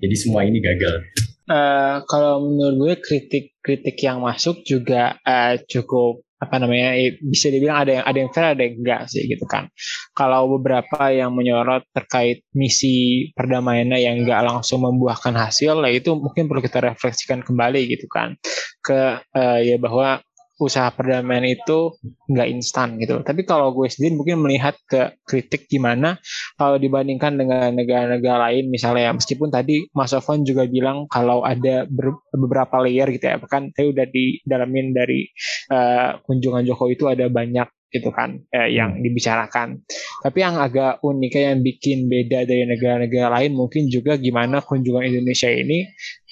[0.00, 1.04] jadi semua ini gagal.
[1.48, 7.90] Uh, kalau menurut gue kritik-kritik yang masuk juga uh, cukup apa namanya bisa dibilang ada
[7.98, 9.66] yang ada yang fair ada yang enggak sih gitu kan.
[10.14, 16.46] Kalau beberapa yang menyorot terkait misi perdamaiannya yang enggak langsung membuahkan hasil lah itu mungkin
[16.46, 18.38] perlu kita refleksikan kembali gitu kan.
[18.78, 20.22] Ke uh, ya bahwa
[20.58, 21.94] usaha perdamaian itu
[22.26, 23.22] nggak instan gitu.
[23.22, 26.18] Tapi kalau gue sendiri mungkin melihat ke kritik gimana
[26.58, 31.86] kalau dibandingkan dengan negara-negara lain misalnya ya meskipun tadi Mas Sofwan juga bilang kalau ada
[32.34, 35.30] beberapa layer gitu ya, bahkan saya udah didalamin dari
[35.70, 39.80] uh, kunjungan Jokowi itu ada banyak gitu kan eh, yang dibicarakan.
[40.20, 45.48] Tapi yang agak uniknya yang bikin beda dari negara-negara lain mungkin juga gimana kunjungan Indonesia
[45.48, 45.88] ini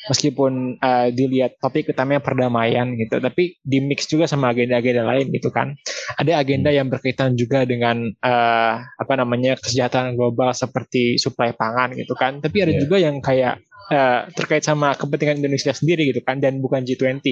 [0.09, 5.51] meskipun uh, dilihat topik utamanya perdamaian gitu, tapi di mix juga sama agenda-agenda lain gitu
[5.51, 5.75] kan.
[6.17, 12.15] Ada agenda yang berkaitan juga dengan uh, apa namanya kesejahteraan global seperti suplai pangan gitu
[12.15, 12.39] kan.
[12.39, 12.81] Tapi ada yeah.
[12.83, 17.23] juga yang kayak uh, terkait sama kepentingan Indonesia sendiri gitu kan dan bukan G20.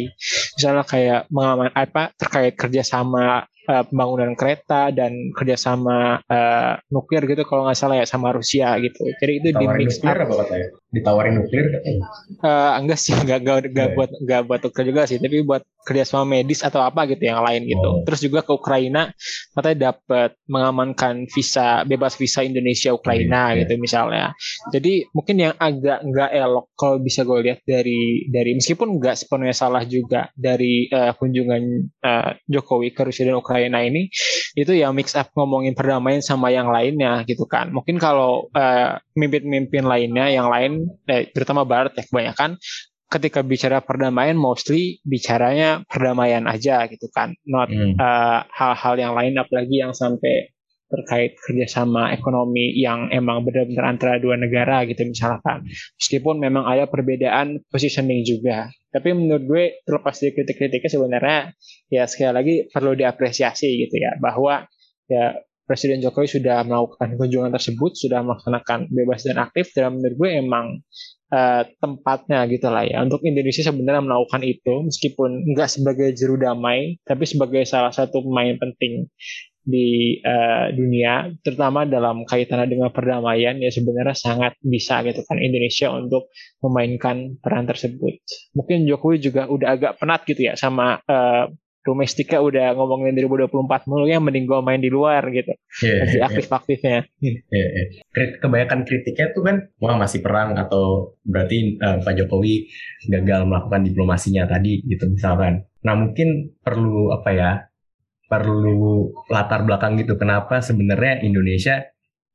[0.59, 7.67] Misalnya kayak mengaman apa terkait kerjasama uh, pembangunan kereta dan kerjasama uh, nuklir gitu kalau
[7.67, 9.01] nggak salah ya sama Rusia gitu.
[9.21, 10.69] Jadi itu di mix nuklir apa katanya?
[10.95, 12.03] Ditawarin nuklir katanya?
[12.45, 13.97] Uh, enggak sih, enggak enggak, enggak yeah.
[13.97, 17.69] buat enggak buat nuklir juga sih, tapi buat kerjasama medis atau apa gitu yang lain
[17.69, 17.89] gitu.
[17.89, 18.01] Oh.
[18.09, 19.13] Terus juga ke Ukraina
[19.53, 23.65] katanya dapat mengamankan visa bebas visa Indonesia Ukraina yeah.
[23.65, 24.33] gitu misalnya.
[24.73, 29.57] Jadi mungkin yang agak enggak elok kalau bisa gue lihat dari dari meskipun enggak sepenuhnya
[29.57, 31.63] salah juga dari uh, kunjungan
[32.01, 34.11] uh, Jokowi ke Rusia dan Ukraina Ukraina ini
[34.59, 37.71] itu ya mix up ngomongin perdamaian sama yang lainnya gitu kan.
[37.71, 42.59] Mungkin kalau uh, mimpin-mimpin lainnya yang lain eh, terutama barat ya kebanyakan
[43.07, 47.39] ketika bicara perdamaian mostly bicaranya perdamaian aja gitu kan.
[47.47, 47.95] Not hmm.
[47.95, 50.51] uh, hal-hal yang lain apalagi yang sampai
[50.89, 55.65] terkait kerjasama ekonomi yang emang benar-benar antara dua negara gitu misalkan.
[55.99, 58.69] Meskipun memang ada perbedaan positioning juga.
[58.93, 61.39] Tapi menurut gue terlepas dari kritik-kritiknya sebenarnya
[61.91, 64.65] ya sekali lagi perlu diapresiasi gitu ya bahwa
[65.11, 70.31] ya Presiden Jokowi sudah melakukan kunjungan tersebut, sudah melaksanakan bebas dan aktif dan menurut gue
[70.45, 70.85] emang
[71.35, 77.03] uh, tempatnya gitu lah ya untuk Indonesia sebenarnya melakukan itu meskipun nggak sebagai juru damai
[77.03, 79.11] tapi sebagai salah satu pemain penting
[79.65, 85.89] di uh, dunia, terutama dalam kaitannya dengan perdamaian ya sebenarnya sangat bisa gitu kan Indonesia
[85.91, 86.29] untuk
[86.61, 88.21] memainkan peran tersebut.
[88.53, 91.49] Mungkin Jokowi juga udah agak penat gitu ya sama uh,
[91.85, 95.53] domestika udah ngomongin 2024 mulu yang mending gue main di luar gitu.
[95.85, 96.99] Yeah, masih yeah, aktif-aktifnya.
[97.21, 98.41] Yeah, yeah.
[98.41, 102.73] Kebanyakan kritiknya tuh kan wah masih perang atau berarti uh, Pak Jokowi
[103.13, 105.69] gagal melakukan diplomasinya tadi gitu misalkan.
[105.85, 107.53] Nah mungkin perlu apa ya?
[108.43, 110.19] Perlu latar belakang gitu.
[110.19, 111.85] Kenapa sebenarnya Indonesia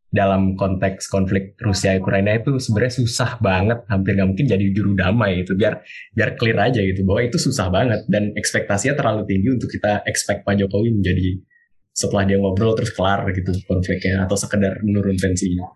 [0.10, 5.46] dalam konteks konflik Rusia Ukraina itu sebenarnya susah banget hampir nggak mungkin jadi juru damai
[5.46, 5.86] itu biar
[6.18, 10.42] biar clear aja gitu bahwa itu susah banget dan ekspektasinya terlalu tinggi untuk kita expect
[10.50, 11.38] Pak Jokowi menjadi
[11.94, 15.70] setelah dia ngobrol terus kelar gitu konfliknya atau sekedar menurun tensinya.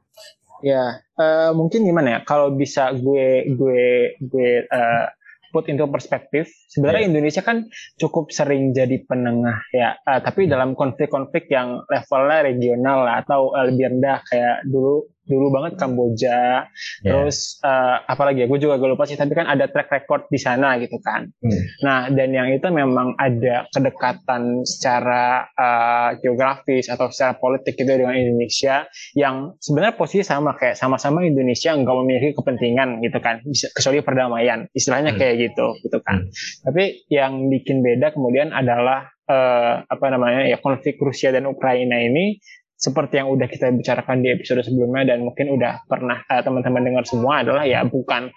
[0.65, 2.19] Ya uh, mungkin gimana ya?
[2.25, 5.05] Kalau bisa gue gue gue uh,
[5.53, 7.09] put into perspektif, sebenarnya yeah.
[7.13, 7.69] Indonesia kan
[8.01, 13.69] cukup sering jadi penengah ya, uh, tapi dalam konflik-konflik yang levelnya regional lah, atau uh,
[13.69, 17.03] lebih rendah kayak dulu dulu banget Kamboja, yeah.
[17.03, 20.39] terus uh, apalagi ya, gue juga gak lupa sih, tapi kan ada track record di
[20.39, 21.31] sana gitu kan.
[21.39, 21.61] Hmm.
[21.83, 28.15] Nah, dan yang itu memang ada kedekatan secara uh, geografis atau secara politik gitu dengan
[28.19, 28.83] Indonesia,
[29.15, 35.15] yang sebenarnya posisi sama kayak sama-sama Indonesia nggak memiliki kepentingan gitu kan, kecuali perdamaian, istilahnya
[35.15, 35.19] hmm.
[35.19, 36.27] kayak gitu gitu kan.
[36.27, 36.31] Hmm.
[36.67, 42.39] Tapi yang bikin beda kemudian adalah uh, apa namanya ya konflik Rusia dan Ukraina ini
[42.83, 47.07] seperti yang udah kita bicarakan di episode sebelumnya dan mungkin udah pernah uh, teman-teman dengar
[47.07, 48.27] semua adalah ya bukan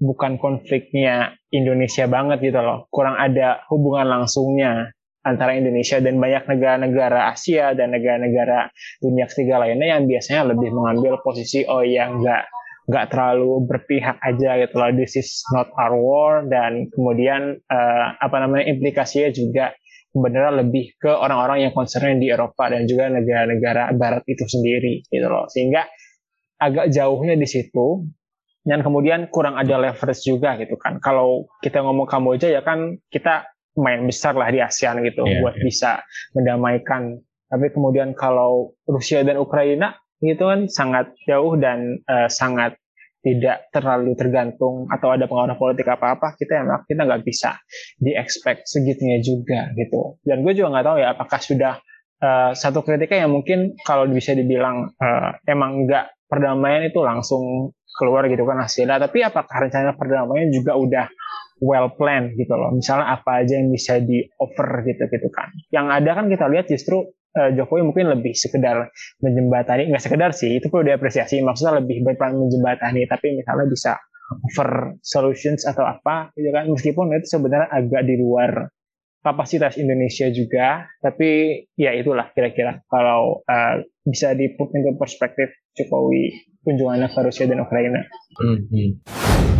[0.00, 2.88] bukan konfliknya Indonesia banget gitu loh.
[2.88, 8.72] Kurang ada hubungan langsungnya antara Indonesia dan banyak negara-negara Asia dan negara-negara
[9.04, 12.48] dunia ketiga lainnya yang biasanya lebih mengambil posisi oh yang enggak
[12.88, 18.36] nggak terlalu berpihak aja gitu loh this is not our war dan kemudian uh, apa
[18.40, 19.76] namanya implikasinya juga
[20.10, 25.26] sebenarnya lebih ke orang-orang yang concernnya di Eropa dan juga negara-negara Barat itu sendiri gitu
[25.30, 25.46] loh.
[25.46, 25.86] Sehingga
[26.60, 28.04] agak jauhnya di situ
[28.66, 31.00] dan kemudian kurang ada leverage juga gitu kan.
[31.00, 35.54] Kalau kita ngomong Kamboja ya kan kita main besar lah di ASEAN gitu yeah, buat
[35.56, 35.64] yeah.
[35.64, 35.90] bisa
[36.34, 37.22] mendamaikan.
[37.50, 42.76] Tapi kemudian kalau Rusia dan Ukraina itu kan sangat jauh dan uh, sangat
[43.20, 47.60] tidak terlalu tergantung atau ada pengaruh politik apa-apa kita emang kita nggak bisa
[48.00, 50.16] di expect segitunya juga gitu.
[50.24, 51.74] Dan gue juga nggak tahu ya apakah sudah
[52.24, 58.24] uh, satu kritiknya yang mungkin kalau bisa dibilang uh, emang nggak perdamaian itu langsung keluar
[58.32, 61.06] gitu kan hasilnya tapi apakah rencana perdamaian juga udah
[61.60, 62.72] well planned gitu loh?
[62.72, 65.52] Misalnya apa aja yang bisa di offer gitu gitu kan.
[65.68, 67.04] Yang ada kan kita lihat justru
[67.36, 68.90] uh, Jokowi mungkin lebih sekedar
[69.22, 73.92] menjembatani nggak sekedar sih itu perlu diapresiasi maksudnya lebih berperan menjembatani tapi misalnya bisa
[74.30, 78.70] offer solutions atau apa gitu kan meskipun itu sebenarnya agak di luar
[79.20, 83.74] kapasitas Indonesia juga tapi ya itulah kira-kira kalau uh,
[84.06, 88.00] bisa di put into perspektif Jokowi kunjungannya ke Rusia dan Ukraina.
[88.40, 89.59] Mm -hmm.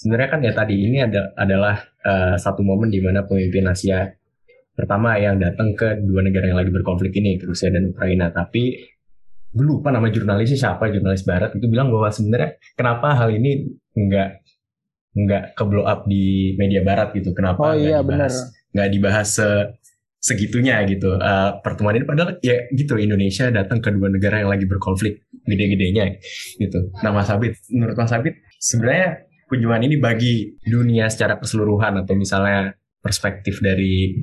[0.00, 4.08] sebenarnya kan ya tadi ini ada, adalah uh, satu momen di mana pemimpin Asia
[4.72, 8.32] pertama yang datang ke dua negara yang lagi berkonflik ini, Rusia dan Ukraina.
[8.32, 8.80] Tapi
[9.52, 14.30] gue lupa nama jurnalisnya siapa, jurnalis Barat itu bilang bahwa sebenarnya kenapa hal ini nggak
[15.10, 19.48] nggak ke blow up di media Barat gitu, kenapa oh, iya, dibahas, nggak dibahas se
[20.20, 21.16] segitunya gitu.
[21.16, 26.20] Uh, pertemuan ini padahal ya gitu Indonesia datang ke dua negara yang lagi berkonflik gede-gedenya
[26.56, 26.88] gitu.
[27.04, 32.78] Nah Mas Sabit, menurut Mas Sabit sebenarnya kunjungan ini bagi dunia secara keseluruhan atau misalnya
[33.02, 34.14] perspektif dari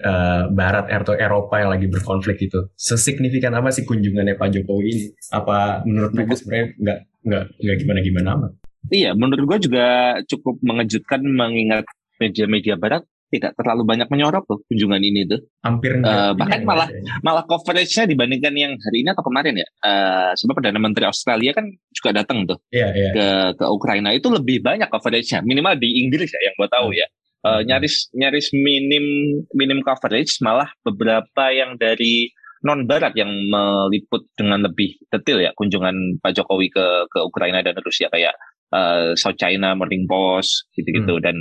[0.00, 5.04] uh, Barat atau Eropa yang lagi berkonflik itu sesignifikan apa sih kunjungannya Pak Jokowi ini?
[5.28, 8.52] Apa menurut mereka sebenarnya nggak nggak nggak gimana gimana amat?
[8.90, 11.86] Iya, menurut gue juga cukup mengejutkan mengingat
[12.18, 15.40] media-media Barat tidak terlalu banyak menyorot tuh kunjungan ini tuh.
[15.64, 17.00] Hampir uh, bahkan malah ya.
[17.24, 19.68] malah coverage-nya dibandingkan yang hari ini atau kemarin ya.
[19.80, 23.12] Uh, sebab perdana menteri Australia kan juga datang tuh yeah, yeah.
[23.16, 27.08] ke ke Ukraina itu lebih banyak coverage-nya minimal di Inggris ya yang gue tahu ya.
[27.42, 29.02] Uh, nyaris nyaris minim
[29.50, 32.30] minim coverage malah beberapa yang dari
[32.62, 37.74] non barat yang meliput dengan lebih detail ya kunjungan Pak Jokowi ke ke Ukraina dan
[37.82, 38.38] Rusia kayak
[38.70, 41.24] uh, South China Morning Post gitu-gitu hmm.
[41.24, 41.36] dan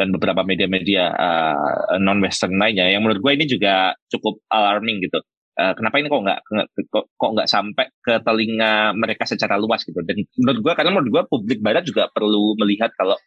[0.00, 2.88] dan beberapa media-media uh, non Western lainnya.
[2.88, 5.20] Yang menurut gue ini juga cukup alarming gitu.
[5.60, 6.40] uh, kenapa ini kok nggak
[6.88, 10.00] kok, nggak sampai ke telinga mereka secara luas gitu?
[10.00, 13.20] Dan menurut gue karena menurut gue publik barat juga perlu melihat kalau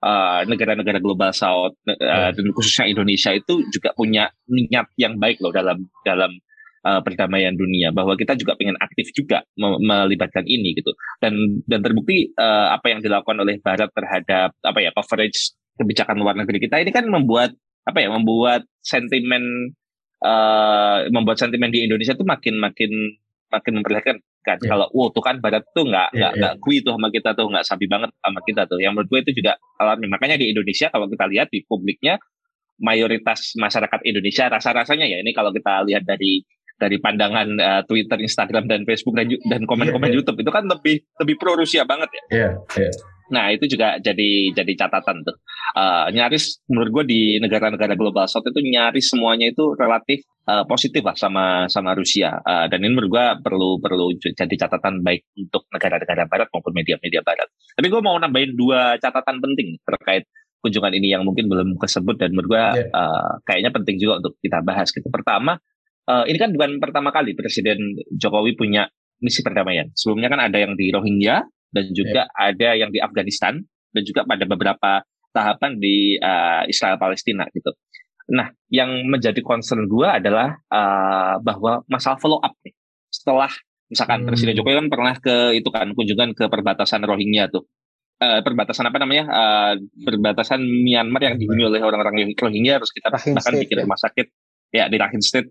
[0.00, 5.52] uh, negara-negara global south uh, dan khususnya Indonesia itu juga punya niat yang baik loh
[5.52, 6.32] dalam dalam
[6.88, 7.92] uh, perdamaian dunia.
[7.92, 10.96] Bahwa kita juga pengen aktif juga melibatkan ini gitu.
[11.20, 16.34] Dan dan terbukti uh, apa yang dilakukan oleh Barat terhadap apa ya coverage kebijakan luar
[16.36, 17.52] negeri kita ini kan membuat
[17.86, 19.72] apa ya membuat sentimen
[20.24, 22.90] uh, membuat sentimen di Indonesia itu makin makin
[23.52, 24.70] makin memperlihatkan kan yeah.
[24.70, 26.62] kalau wow tuh kan barat tuh nggak nggak yeah, yeah.
[26.62, 29.42] kui tuh sama kita tuh nggak sabi banget sama kita tuh yang menurut gue itu
[29.42, 32.18] juga alami makanya di Indonesia kalau kita lihat di publiknya
[32.78, 36.42] mayoritas masyarakat Indonesia rasa-rasanya ya ini kalau kita lihat dari
[36.76, 40.16] dari pandangan uh, Twitter, Instagram dan Facebook dan dan komen-komen yeah, yeah.
[40.20, 42.22] YouTube itu kan lebih lebih pro Rusia banget ya.
[42.28, 42.92] Yeah, yeah.
[43.32, 45.36] Nah itu juga jadi jadi catatan tuh.
[45.76, 51.02] Uh, nyaris menurut gue di negara-negara global south itu nyaris semuanya itu relatif uh, positif
[51.02, 52.38] lah sama sama Rusia.
[52.42, 57.20] Uh, dan ini menurut gue perlu perlu jadi catatan baik untuk negara-negara Barat maupun media-media
[57.26, 57.48] Barat.
[57.74, 60.24] Tapi gue mau nambahin dua catatan penting terkait
[60.64, 62.90] kunjungan ini yang mungkin belum kesebut dan menurut gue yeah.
[62.90, 65.06] uh, kayaknya penting juga untuk kita bahas gitu.
[65.12, 65.58] Pertama,
[66.10, 67.78] uh, ini kan bukan pertama kali Presiden
[68.16, 69.88] Jokowi punya misi perdamaian.
[69.96, 72.52] Sebelumnya kan ada yang di Rohingya, dan juga yeah.
[72.52, 73.58] ada yang di Afghanistan
[73.92, 75.02] dan juga pada beberapa
[75.32, 77.72] tahapan di uh, Israel Palestina gitu.
[78.32, 82.74] Nah, yang menjadi concern gue adalah uh, bahwa masalah follow up nih.
[83.12, 83.52] Setelah
[83.86, 84.28] misalkan hmm.
[84.32, 87.68] Presiden Jokowi kan pernah ke itu kan kunjungan ke perbatasan Rohingya tuh.
[88.16, 89.24] Uh, perbatasan apa namanya?
[89.28, 93.82] Uh, perbatasan Myanmar yang dihuni oleh orang-orang Rohingya harus kita Rakhine bahkan bikin ya.
[93.86, 94.26] rumah sakit
[94.74, 95.48] ya di Rakhine State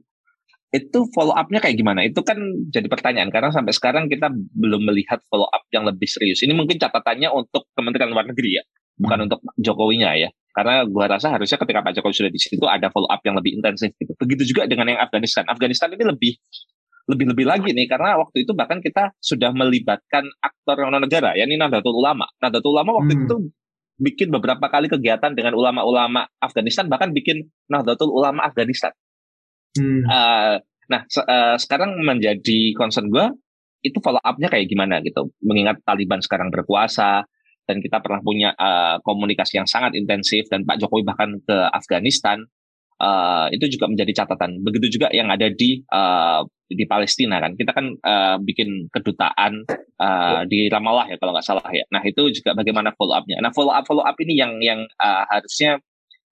[0.74, 2.04] itu follow up-nya kayak gimana?
[2.06, 2.38] Itu kan
[2.72, 6.42] jadi pertanyaan karena sampai sekarang kita belum melihat follow up yang lebih serius.
[6.42, 8.64] Ini mungkin catatannya untuk Kementerian Luar Negeri ya,
[8.98, 9.26] bukan hmm.
[9.30, 10.30] untuk Jokowinya ya.
[10.56, 13.60] Karena gua rasa harusnya ketika Pak Jokowi sudah di situ ada follow up yang lebih
[13.60, 14.16] intensif gitu.
[14.16, 15.44] Begitu juga dengan yang Afghanistan.
[15.52, 16.34] Afghanistan ini lebih
[17.06, 21.60] lebih-lebih lagi nih karena waktu itu bahkan kita sudah melibatkan aktor non negara ya ini
[21.60, 22.26] Nahdlatul Ulama.
[22.42, 23.24] Nahdlatul Ulama waktu hmm.
[23.30, 23.36] itu
[23.96, 28.92] bikin beberapa kali kegiatan dengan ulama-ulama Afghanistan bahkan bikin Nahdlatul Ulama Afghanistan.
[29.76, 30.02] Hmm.
[30.08, 30.56] Uh,
[30.88, 33.26] nah, se uh, sekarang menjadi concern gue
[33.86, 35.30] itu follow up-nya kayak gimana gitu.
[35.46, 37.28] Mengingat Taliban sekarang berkuasa
[37.66, 42.42] dan kita pernah punya uh, komunikasi yang sangat intensif dan Pak Jokowi bahkan ke Afghanistan
[43.02, 44.62] uh, itu juga menjadi catatan.
[44.62, 47.54] Begitu juga yang ada di uh, di Palestina kan.
[47.54, 49.66] Kita kan uh, bikin kedutaan
[50.02, 51.86] uh, di Ramallah ya kalau nggak salah ya.
[51.94, 53.42] Nah itu juga bagaimana follow up-nya.
[53.42, 55.82] Nah follow up follow up ini yang yang uh, harusnya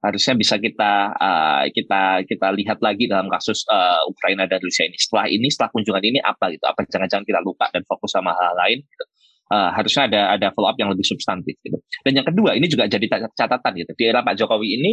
[0.03, 4.99] harusnya bisa kita uh, kita kita lihat lagi dalam kasus uh, Ukraina dan Rusia ini.
[4.99, 6.67] Setelah ini, setelah kunjungan ini apa gitu?
[6.67, 8.83] Apa jangan-jangan kita lupa dan fokus sama hal, lain?
[8.83, 9.05] Gitu.
[9.47, 11.79] Uh, harusnya ada ada follow up yang lebih substantif gitu.
[12.03, 13.91] Dan yang kedua ini juga jadi catatan gitu.
[13.95, 14.91] Di era Pak Jokowi ini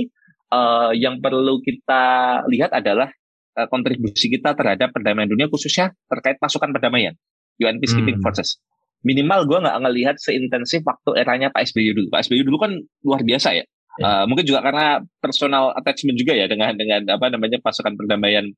[0.54, 2.02] uh, yang perlu kita
[2.46, 3.10] lihat adalah
[3.58, 7.18] uh, kontribusi kita terhadap perdamaian dunia khususnya terkait pasukan perdamaian
[7.58, 8.24] UN Peacekeeping hmm.
[8.24, 8.62] Forces.
[9.02, 12.08] Minimal gue nggak ngelihat seintensif waktu eranya Pak SBY dulu.
[12.14, 13.64] Pak SBY dulu kan luar biasa ya
[14.00, 18.48] Uh, mungkin juga karena personal attachment juga ya dengan dengan apa namanya pasukan perdamaian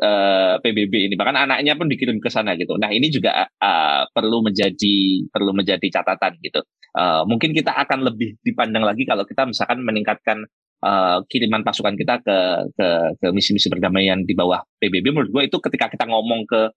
[0.00, 2.80] uh, eh, PBB ini bahkan anaknya pun dikirim ke sana gitu.
[2.80, 6.64] Nah ini juga uh, perlu menjadi perlu menjadi catatan gitu.
[6.96, 10.44] Uh, mungkin kita akan lebih dipandang lagi kalau kita misalkan meningkatkan
[10.84, 12.38] uh, kiriman pasukan kita ke
[12.72, 12.88] ke
[13.20, 15.12] ke misi-misi perdamaian di bawah PBB.
[15.12, 16.72] Menurut gue itu ketika kita ngomong ke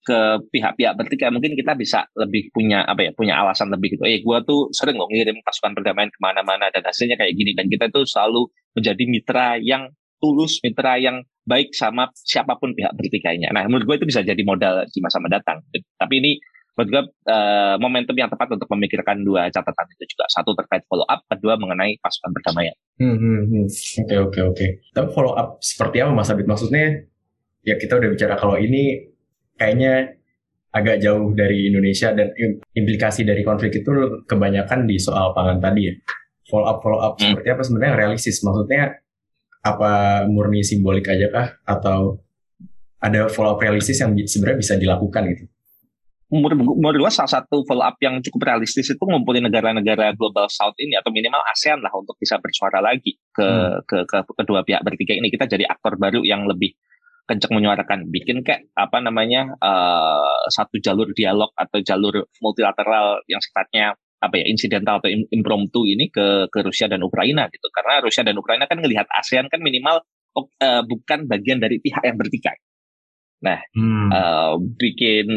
[0.00, 4.04] ke pihak-pihak bertiga mungkin kita bisa lebih punya apa ya punya alasan lebih gitu.
[4.08, 7.68] Eh gue tuh sering loh ngirim pasukan perdamaian ke mana-mana dan hasilnya kayak gini dan
[7.68, 13.52] kita tuh selalu menjadi mitra yang tulus, mitra yang baik sama siapa pun pihak bertiganya.
[13.52, 15.60] Nah menurut gue itu bisa jadi modal di masa mendatang.
[15.72, 16.32] Tapi ini
[16.80, 20.24] menurut gue uh, momentum yang tepat untuk memikirkan dua catatan itu juga.
[20.32, 22.76] Satu terkait follow up, kedua mengenai pasukan perdamaian.
[22.96, 23.66] Hmm, hmm, hmm.
[24.06, 24.66] Oke oke oke.
[24.96, 26.48] Tapi follow up seperti apa Mas Abid?
[26.48, 27.04] Maksudnya
[27.60, 29.12] ya kita udah bicara kalau ini
[29.60, 30.16] kayaknya
[30.72, 32.32] agak jauh dari Indonesia dan
[32.72, 35.94] implikasi dari konflik itu kebanyakan di soal pangan tadi ya.
[36.48, 37.36] Follow up follow up hmm.
[37.36, 38.40] seperti apa sebenarnya realistis?
[38.40, 38.96] Maksudnya
[39.60, 42.24] apa murni simbolik aja kah atau
[43.02, 45.44] ada follow up realistis yang sebenarnya bisa dilakukan gitu?
[46.30, 50.94] Menurut gue salah satu follow up yang cukup realistis itu ngumpulin negara-negara global south ini
[50.94, 53.82] atau minimal ASEAN lah untuk bisa bersuara lagi ke, hmm.
[53.82, 56.78] ke, ke kedua pihak bertiga ini kita jadi aktor baru yang lebih
[57.30, 63.94] kencang menyuarakan bikin kayak apa namanya uh, satu jalur dialog atau jalur multilateral yang sifatnya
[64.20, 68.34] apa ya insidental atau impromptu ini ke ke Rusia dan Ukraina gitu karena Rusia dan
[68.34, 70.02] Ukraina kan ngelihat ASEAN kan minimal
[70.34, 72.58] uh, bukan bagian dari pihak yang bertikai.
[73.40, 74.08] Nah, hmm.
[74.12, 75.28] uh, bikin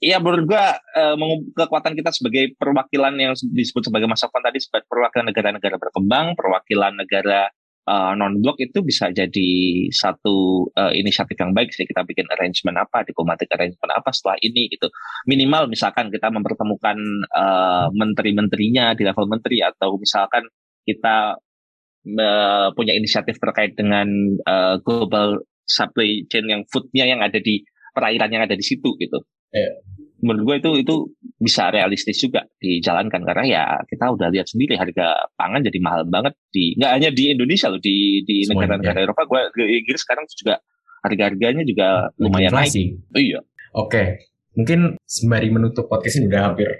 [0.00, 1.16] ya menurut gua uh,
[1.52, 7.52] kekuatan kita sebagai perwakilan yang disebut sebagai masa tadi sebagai perwakilan negara-negara berkembang, perwakilan negara
[7.90, 9.50] non blok itu bisa jadi
[9.90, 14.70] satu uh, inisiatif yang baik sih kita bikin arrangement apa diplomatic arrangement apa setelah ini
[14.70, 14.86] gitu
[15.26, 16.98] minimal misalkan kita mempertemukan
[17.34, 20.46] uh, menteri-menterinya di level menteri atau misalkan
[20.86, 21.34] kita
[22.06, 24.06] uh, punya inisiatif terkait dengan
[24.46, 27.62] uh, global supply chain yang foodnya yang ada di
[27.94, 29.18] perairan yang ada di situ gitu.
[29.52, 30.01] Yeah.
[30.22, 30.94] Menurut gue itu itu
[31.42, 36.38] bisa realistis juga dijalankan karena ya kita udah lihat sendiri harga pangan jadi mahal banget
[36.54, 40.62] di nggak hanya di Indonesia loh di di negara-negara Eropa gue Inggris sekarang juga
[41.02, 43.02] harga-harganya juga lumayan naik.
[43.10, 43.40] Oh, iya.
[43.42, 44.06] Oke, okay.
[44.54, 46.70] mungkin sembari menutup podcast ini udah hampir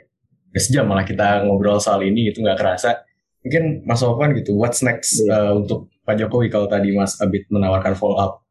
[0.54, 3.02] sejam malah kita ngobrol soal ini itu nggak kerasa.
[3.42, 5.50] Mungkin Mas Sofwan gitu, what's next yeah.
[5.50, 8.46] uh, untuk Pak Jokowi kalau tadi Mas Abid menawarkan follow up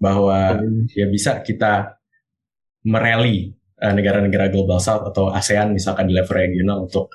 [0.00, 0.88] bahwa hmm.
[0.96, 2.00] ya bisa kita
[2.88, 7.08] mereli negara-negara global south atau ASEAN misalkan di level regional untuk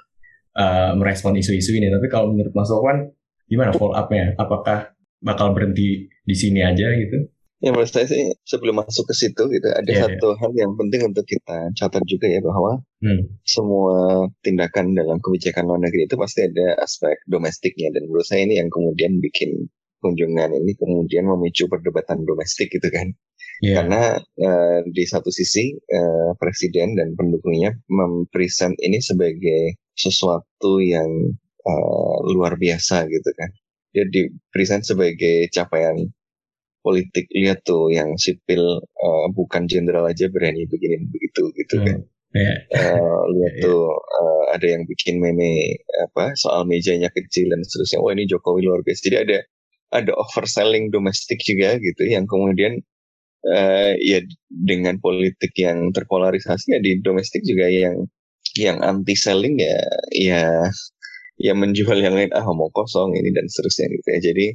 [0.57, 1.93] uh, merespon isu-isu ini.
[1.93, 3.05] Tapi kalau menurut Mas Sofwan
[3.45, 4.33] gimana follow up-nya?
[4.41, 7.29] Apakah bakal berhenti di sini aja gitu?
[7.63, 10.39] Ya menurut saya sih sebelum masuk ke situ gitu ada yeah, satu yeah.
[10.43, 13.41] hal yang penting untuk kita catat juga ya bahwa hmm.
[13.47, 18.59] semua tindakan dalam kebijakan luar negeri itu pasti ada aspek domestiknya dan menurut saya ini
[18.59, 19.71] yang kemudian bikin
[20.03, 23.15] kunjungan ini kemudian memicu perdebatan domestik gitu kan.
[23.63, 23.83] Yeah.
[23.83, 31.07] Karena uh, di satu sisi uh, presiden dan pendukungnya mempresent ini sebagai sesuatu yang
[31.63, 33.49] uh, luar biasa gitu kan.
[33.95, 35.95] Dia dipresent sebagai capaian
[36.83, 42.03] politik lihat tuh yang sipil uh, bukan jenderal aja berani begini begitu gitu kan.
[42.03, 42.13] Hmm.
[42.35, 42.57] Yeah.
[42.75, 43.63] Uh, lihat yeah.
[43.63, 45.79] tuh uh, ada yang bikin meme
[46.11, 48.03] apa soal mejanya kecil dan seterusnya.
[48.03, 49.07] Wah ini Jokowi luar biasa.
[49.07, 49.37] Jadi ada
[49.95, 52.83] ada overselling domestik juga gitu yang kemudian
[53.49, 54.19] uh, ya
[54.49, 58.05] dengan politik yang terpolarisasi ya di domestik juga yang
[58.55, 59.79] yang anti selling ya
[60.11, 60.43] ya
[61.35, 64.45] ya menjual yang lain ah mau kosong ini dan seterusnya gitu ya jadi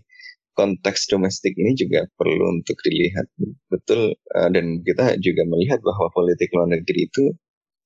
[0.56, 3.28] konteks domestik ini juga perlu untuk dilihat
[3.70, 7.32] betul uh, dan kita juga melihat bahwa politik luar negeri itu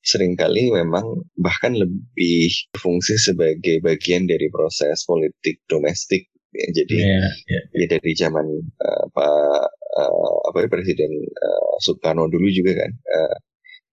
[0.04, 6.28] sering kali memang bahkan lebih berfungsi sebagai bagian dari proses politik domestik.
[6.54, 7.64] Jadi yeah, yeah.
[7.74, 8.46] ya dari zaman
[8.80, 9.66] uh, Pak
[9.98, 13.36] uh, apa ya Presiden uh, Soekarno dulu juga kan uh,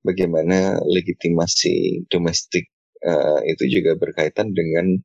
[0.05, 2.69] bagaimana legitimasi domestik
[3.05, 5.01] uh, itu juga berkaitan dengan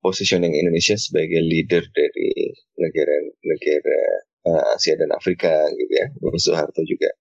[0.00, 2.32] positioning Indonesia sebagai leader dari
[2.80, 4.00] negara-negara
[4.48, 6.06] uh, Asia dan Afrika gitu ya
[6.40, 7.12] Soeharto juga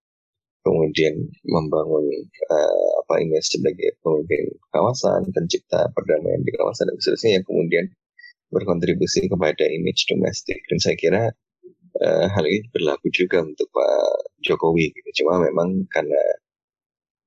[0.63, 1.15] kemudian
[1.47, 2.03] membangun
[2.51, 7.85] uh, apa ini sebagai pemimpin kawasan pencipta perdamaian di kawasan dan seterusnya yang kemudian
[8.49, 11.23] berkontribusi kepada image domestik dan saya kira
[12.01, 15.23] uh, hal ini berlaku juga untuk Pak Jokowi gitu.
[15.23, 16.21] Cuma memang karena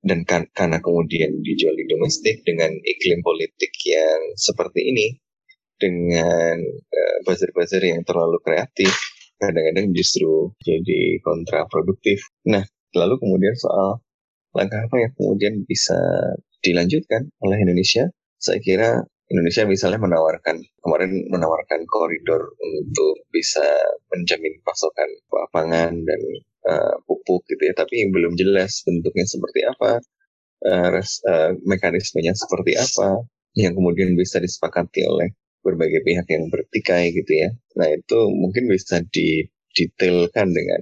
[0.03, 5.07] dan kan, karena kemudian dijual di domestik dengan iklim politik yang seperti ini
[5.79, 8.91] dengan uh, buzzer-buzzer yang terlalu kreatif
[9.39, 12.23] kadang-kadang justru jadi kontraproduktif.
[12.47, 12.63] Nah,
[12.95, 13.99] lalu kemudian soal
[14.55, 15.97] langkah apa yang kemudian bisa
[16.63, 18.07] dilanjutkan oleh Indonesia,
[18.39, 19.03] saya kira
[19.33, 23.65] Indonesia misalnya menawarkan kemarin menawarkan koridor untuk bisa
[24.13, 25.09] menjamin pasokan
[25.49, 26.21] pangan dan
[26.69, 29.91] uh, pupuk gitu ya, tapi belum jelas bentuknya seperti apa,
[30.69, 33.25] uh, res, uh, mekanismenya seperti apa,
[33.57, 35.33] yang kemudian bisa disepakati oleh
[35.65, 37.49] berbagai pihak yang bertikai gitu ya.
[37.79, 40.81] Nah itu mungkin bisa didetailkan dengan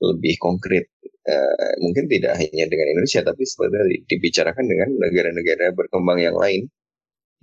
[0.00, 0.88] lebih konkret.
[1.28, 6.72] Uh, mungkin tidak hanya dengan Indonesia, tapi sebenarnya dibicarakan dengan negara-negara berkembang yang lain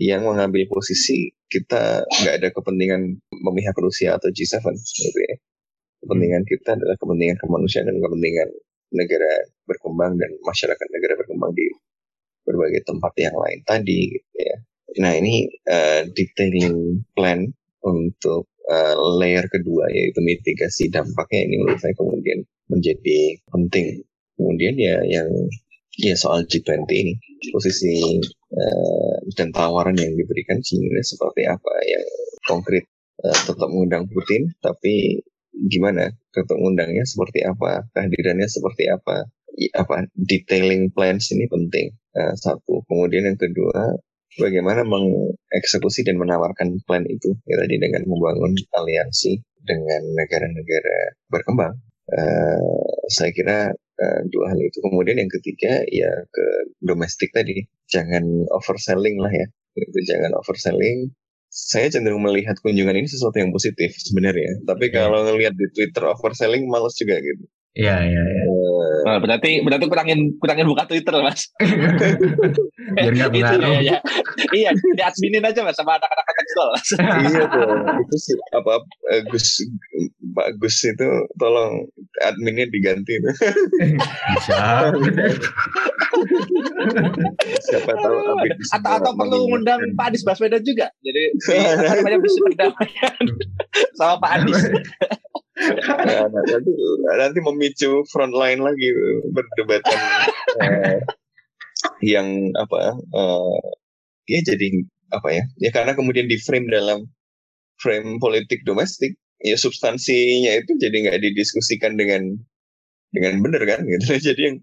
[0.02, 5.36] yang mengambil posisi kita nggak ada kepentingan memihak Rusia atau G7 gitu ya.
[6.04, 8.50] Kepentingan kita adalah kepentingan kemanusiaan dan kepentingan
[8.93, 9.32] negara
[9.66, 11.66] berkembang dan masyarakat negara berkembang di
[12.46, 14.58] berbagai tempat yang lain tadi gitu ya.
[15.02, 17.50] Nah ini uh, detailing plan
[17.82, 24.06] untuk uh, layer kedua yaitu mitigasi dampaknya ini menurut saya kemudian menjadi penting.
[24.36, 25.30] Kemudian ya yang
[26.00, 27.14] ya soal G20 ini.
[27.52, 28.20] Posisi
[28.52, 32.06] uh, dan tawaran yang diberikan sebenarnya seperti apa yang
[32.48, 32.86] konkret
[33.24, 35.24] uh, tetap mengundang Putin tapi
[35.72, 39.32] gimana tetap mengundangnya seperti apa kehadirannya seperti apa
[39.72, 42.84] apa detailing plans ini penting uh, satu.
[42.91, 43.96] Kemudian yang kedua
[44.36, 50.98] bagaimana mengeksekusi dan menawarkan plan itu ya tadi dengan membangun aliansi dengan negara-negara
[51.32, 51.74] berkembang.
[52.06, 54.78] Uh, saya kira uh, dua hal itu.
[54.84, 56.46] Kemudian yang ketiga ya ke
[56.84, 58.24] domestik tadi, jangan
[58.54, 59.48] overselling lah ya,
[59.80, 61.12] itu jangan overselling.
[61.56, 64.60] Saya cenderung melihat kunjungan ini sesuatu yang positif sebenarnya.
[64.68, 65.08] Tapi yeah.
[65.08, 67.48] kalau ngelihat di Twitter overselling males juga gitu.
[67.76, 68.43] Iya iya iya.
[68.48, 71.52] Uh, nah, berarti berarti kurangin kurangin buka Twitter mas.
[72.96, 73.98] Biar nggak itu ya, ya.
[74.56, 76.72] Iya di adminin aja mas sama anak-anak kecil call.
[77.28, 77.68] iya tuh
[78.08, 78.74] itu sih apa
[79.12, 79.48] eh, Gus
[80.34, 81.91] Pak Gus itu tolong
[82.24, 83.20] adminnya diganti.
[83.20, 84.91] Bisa.
[87.59, 88.16] siapa tahu
[88.55, 90.88] bisa atau atau perlu ngundang Pak Anies Baswedan juga.
[91.03, 91.24] Jadi
[91.99, 93.24] namanya misi perdamaian
[93.99, 94.63] sama Pak Anies.
[95.55, 96.72] Nah, nah, nanti
[97.16, 98.91] nanti memicu frontline lagi
[99.32, 99.99] perdebatan
[100.59, 100.99] eh,
[102.03, 103.59] yang apa eh,
[104.28, 104.68] ya jadi
[105.16, 107.07] apa ya ya karena kemudian di frame dalam
[107.80, 112.36] frame politik domestik ya substansinya itu jadi nggak didiskusikan dengan
[113.09, 114.57] dengan benar kan gitu jadi yang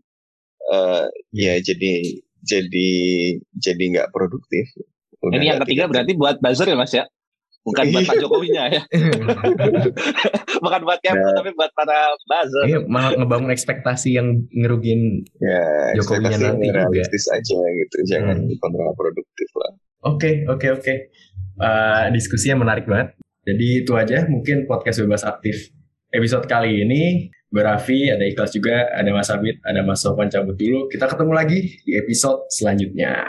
[0.67, 1.93] eh, ya jadi
[2.41, 2.91] jadi
[3.53, 4.67] jadi nggak produktif
[5.21, 7.07] Udah Ini yang ketiga tiga- berarti buat buzzer ya Mas ya.
[7.63, 8.83] Bukan buat Pak Jokowinya ya.
[10.59, 11.35] Bukan buat Kemlu Nah.
[11.39, 12.65] tapi buat para buzzer.
[12.67, 15.23] Iya, malah ngebangun ekspektasi yang ngerugin.
[15.39, 15.63] ya
[15.95, 16.83] Jokowinya nanti juga.
[16.83, 18.59] realistis aja gitu jangan Hmm.
[18.59, 20.95] kontraproduktif lah Oke, oke, oke.
[21.55, 23.15] Eh, diskusinya menarik banget.
[23.43, 25.75] Jadi itu aja mungkin podcast bebas aktif
[26.15, 27.03] episode kali ini.
[27.53, 30.89] Berafi, ada Ikhlas juga, ada Mas Abid, ada Mas Sofwan cabut dulu.
[30.89, 33.29] Kita ketemu lagi di episode selanjutnya.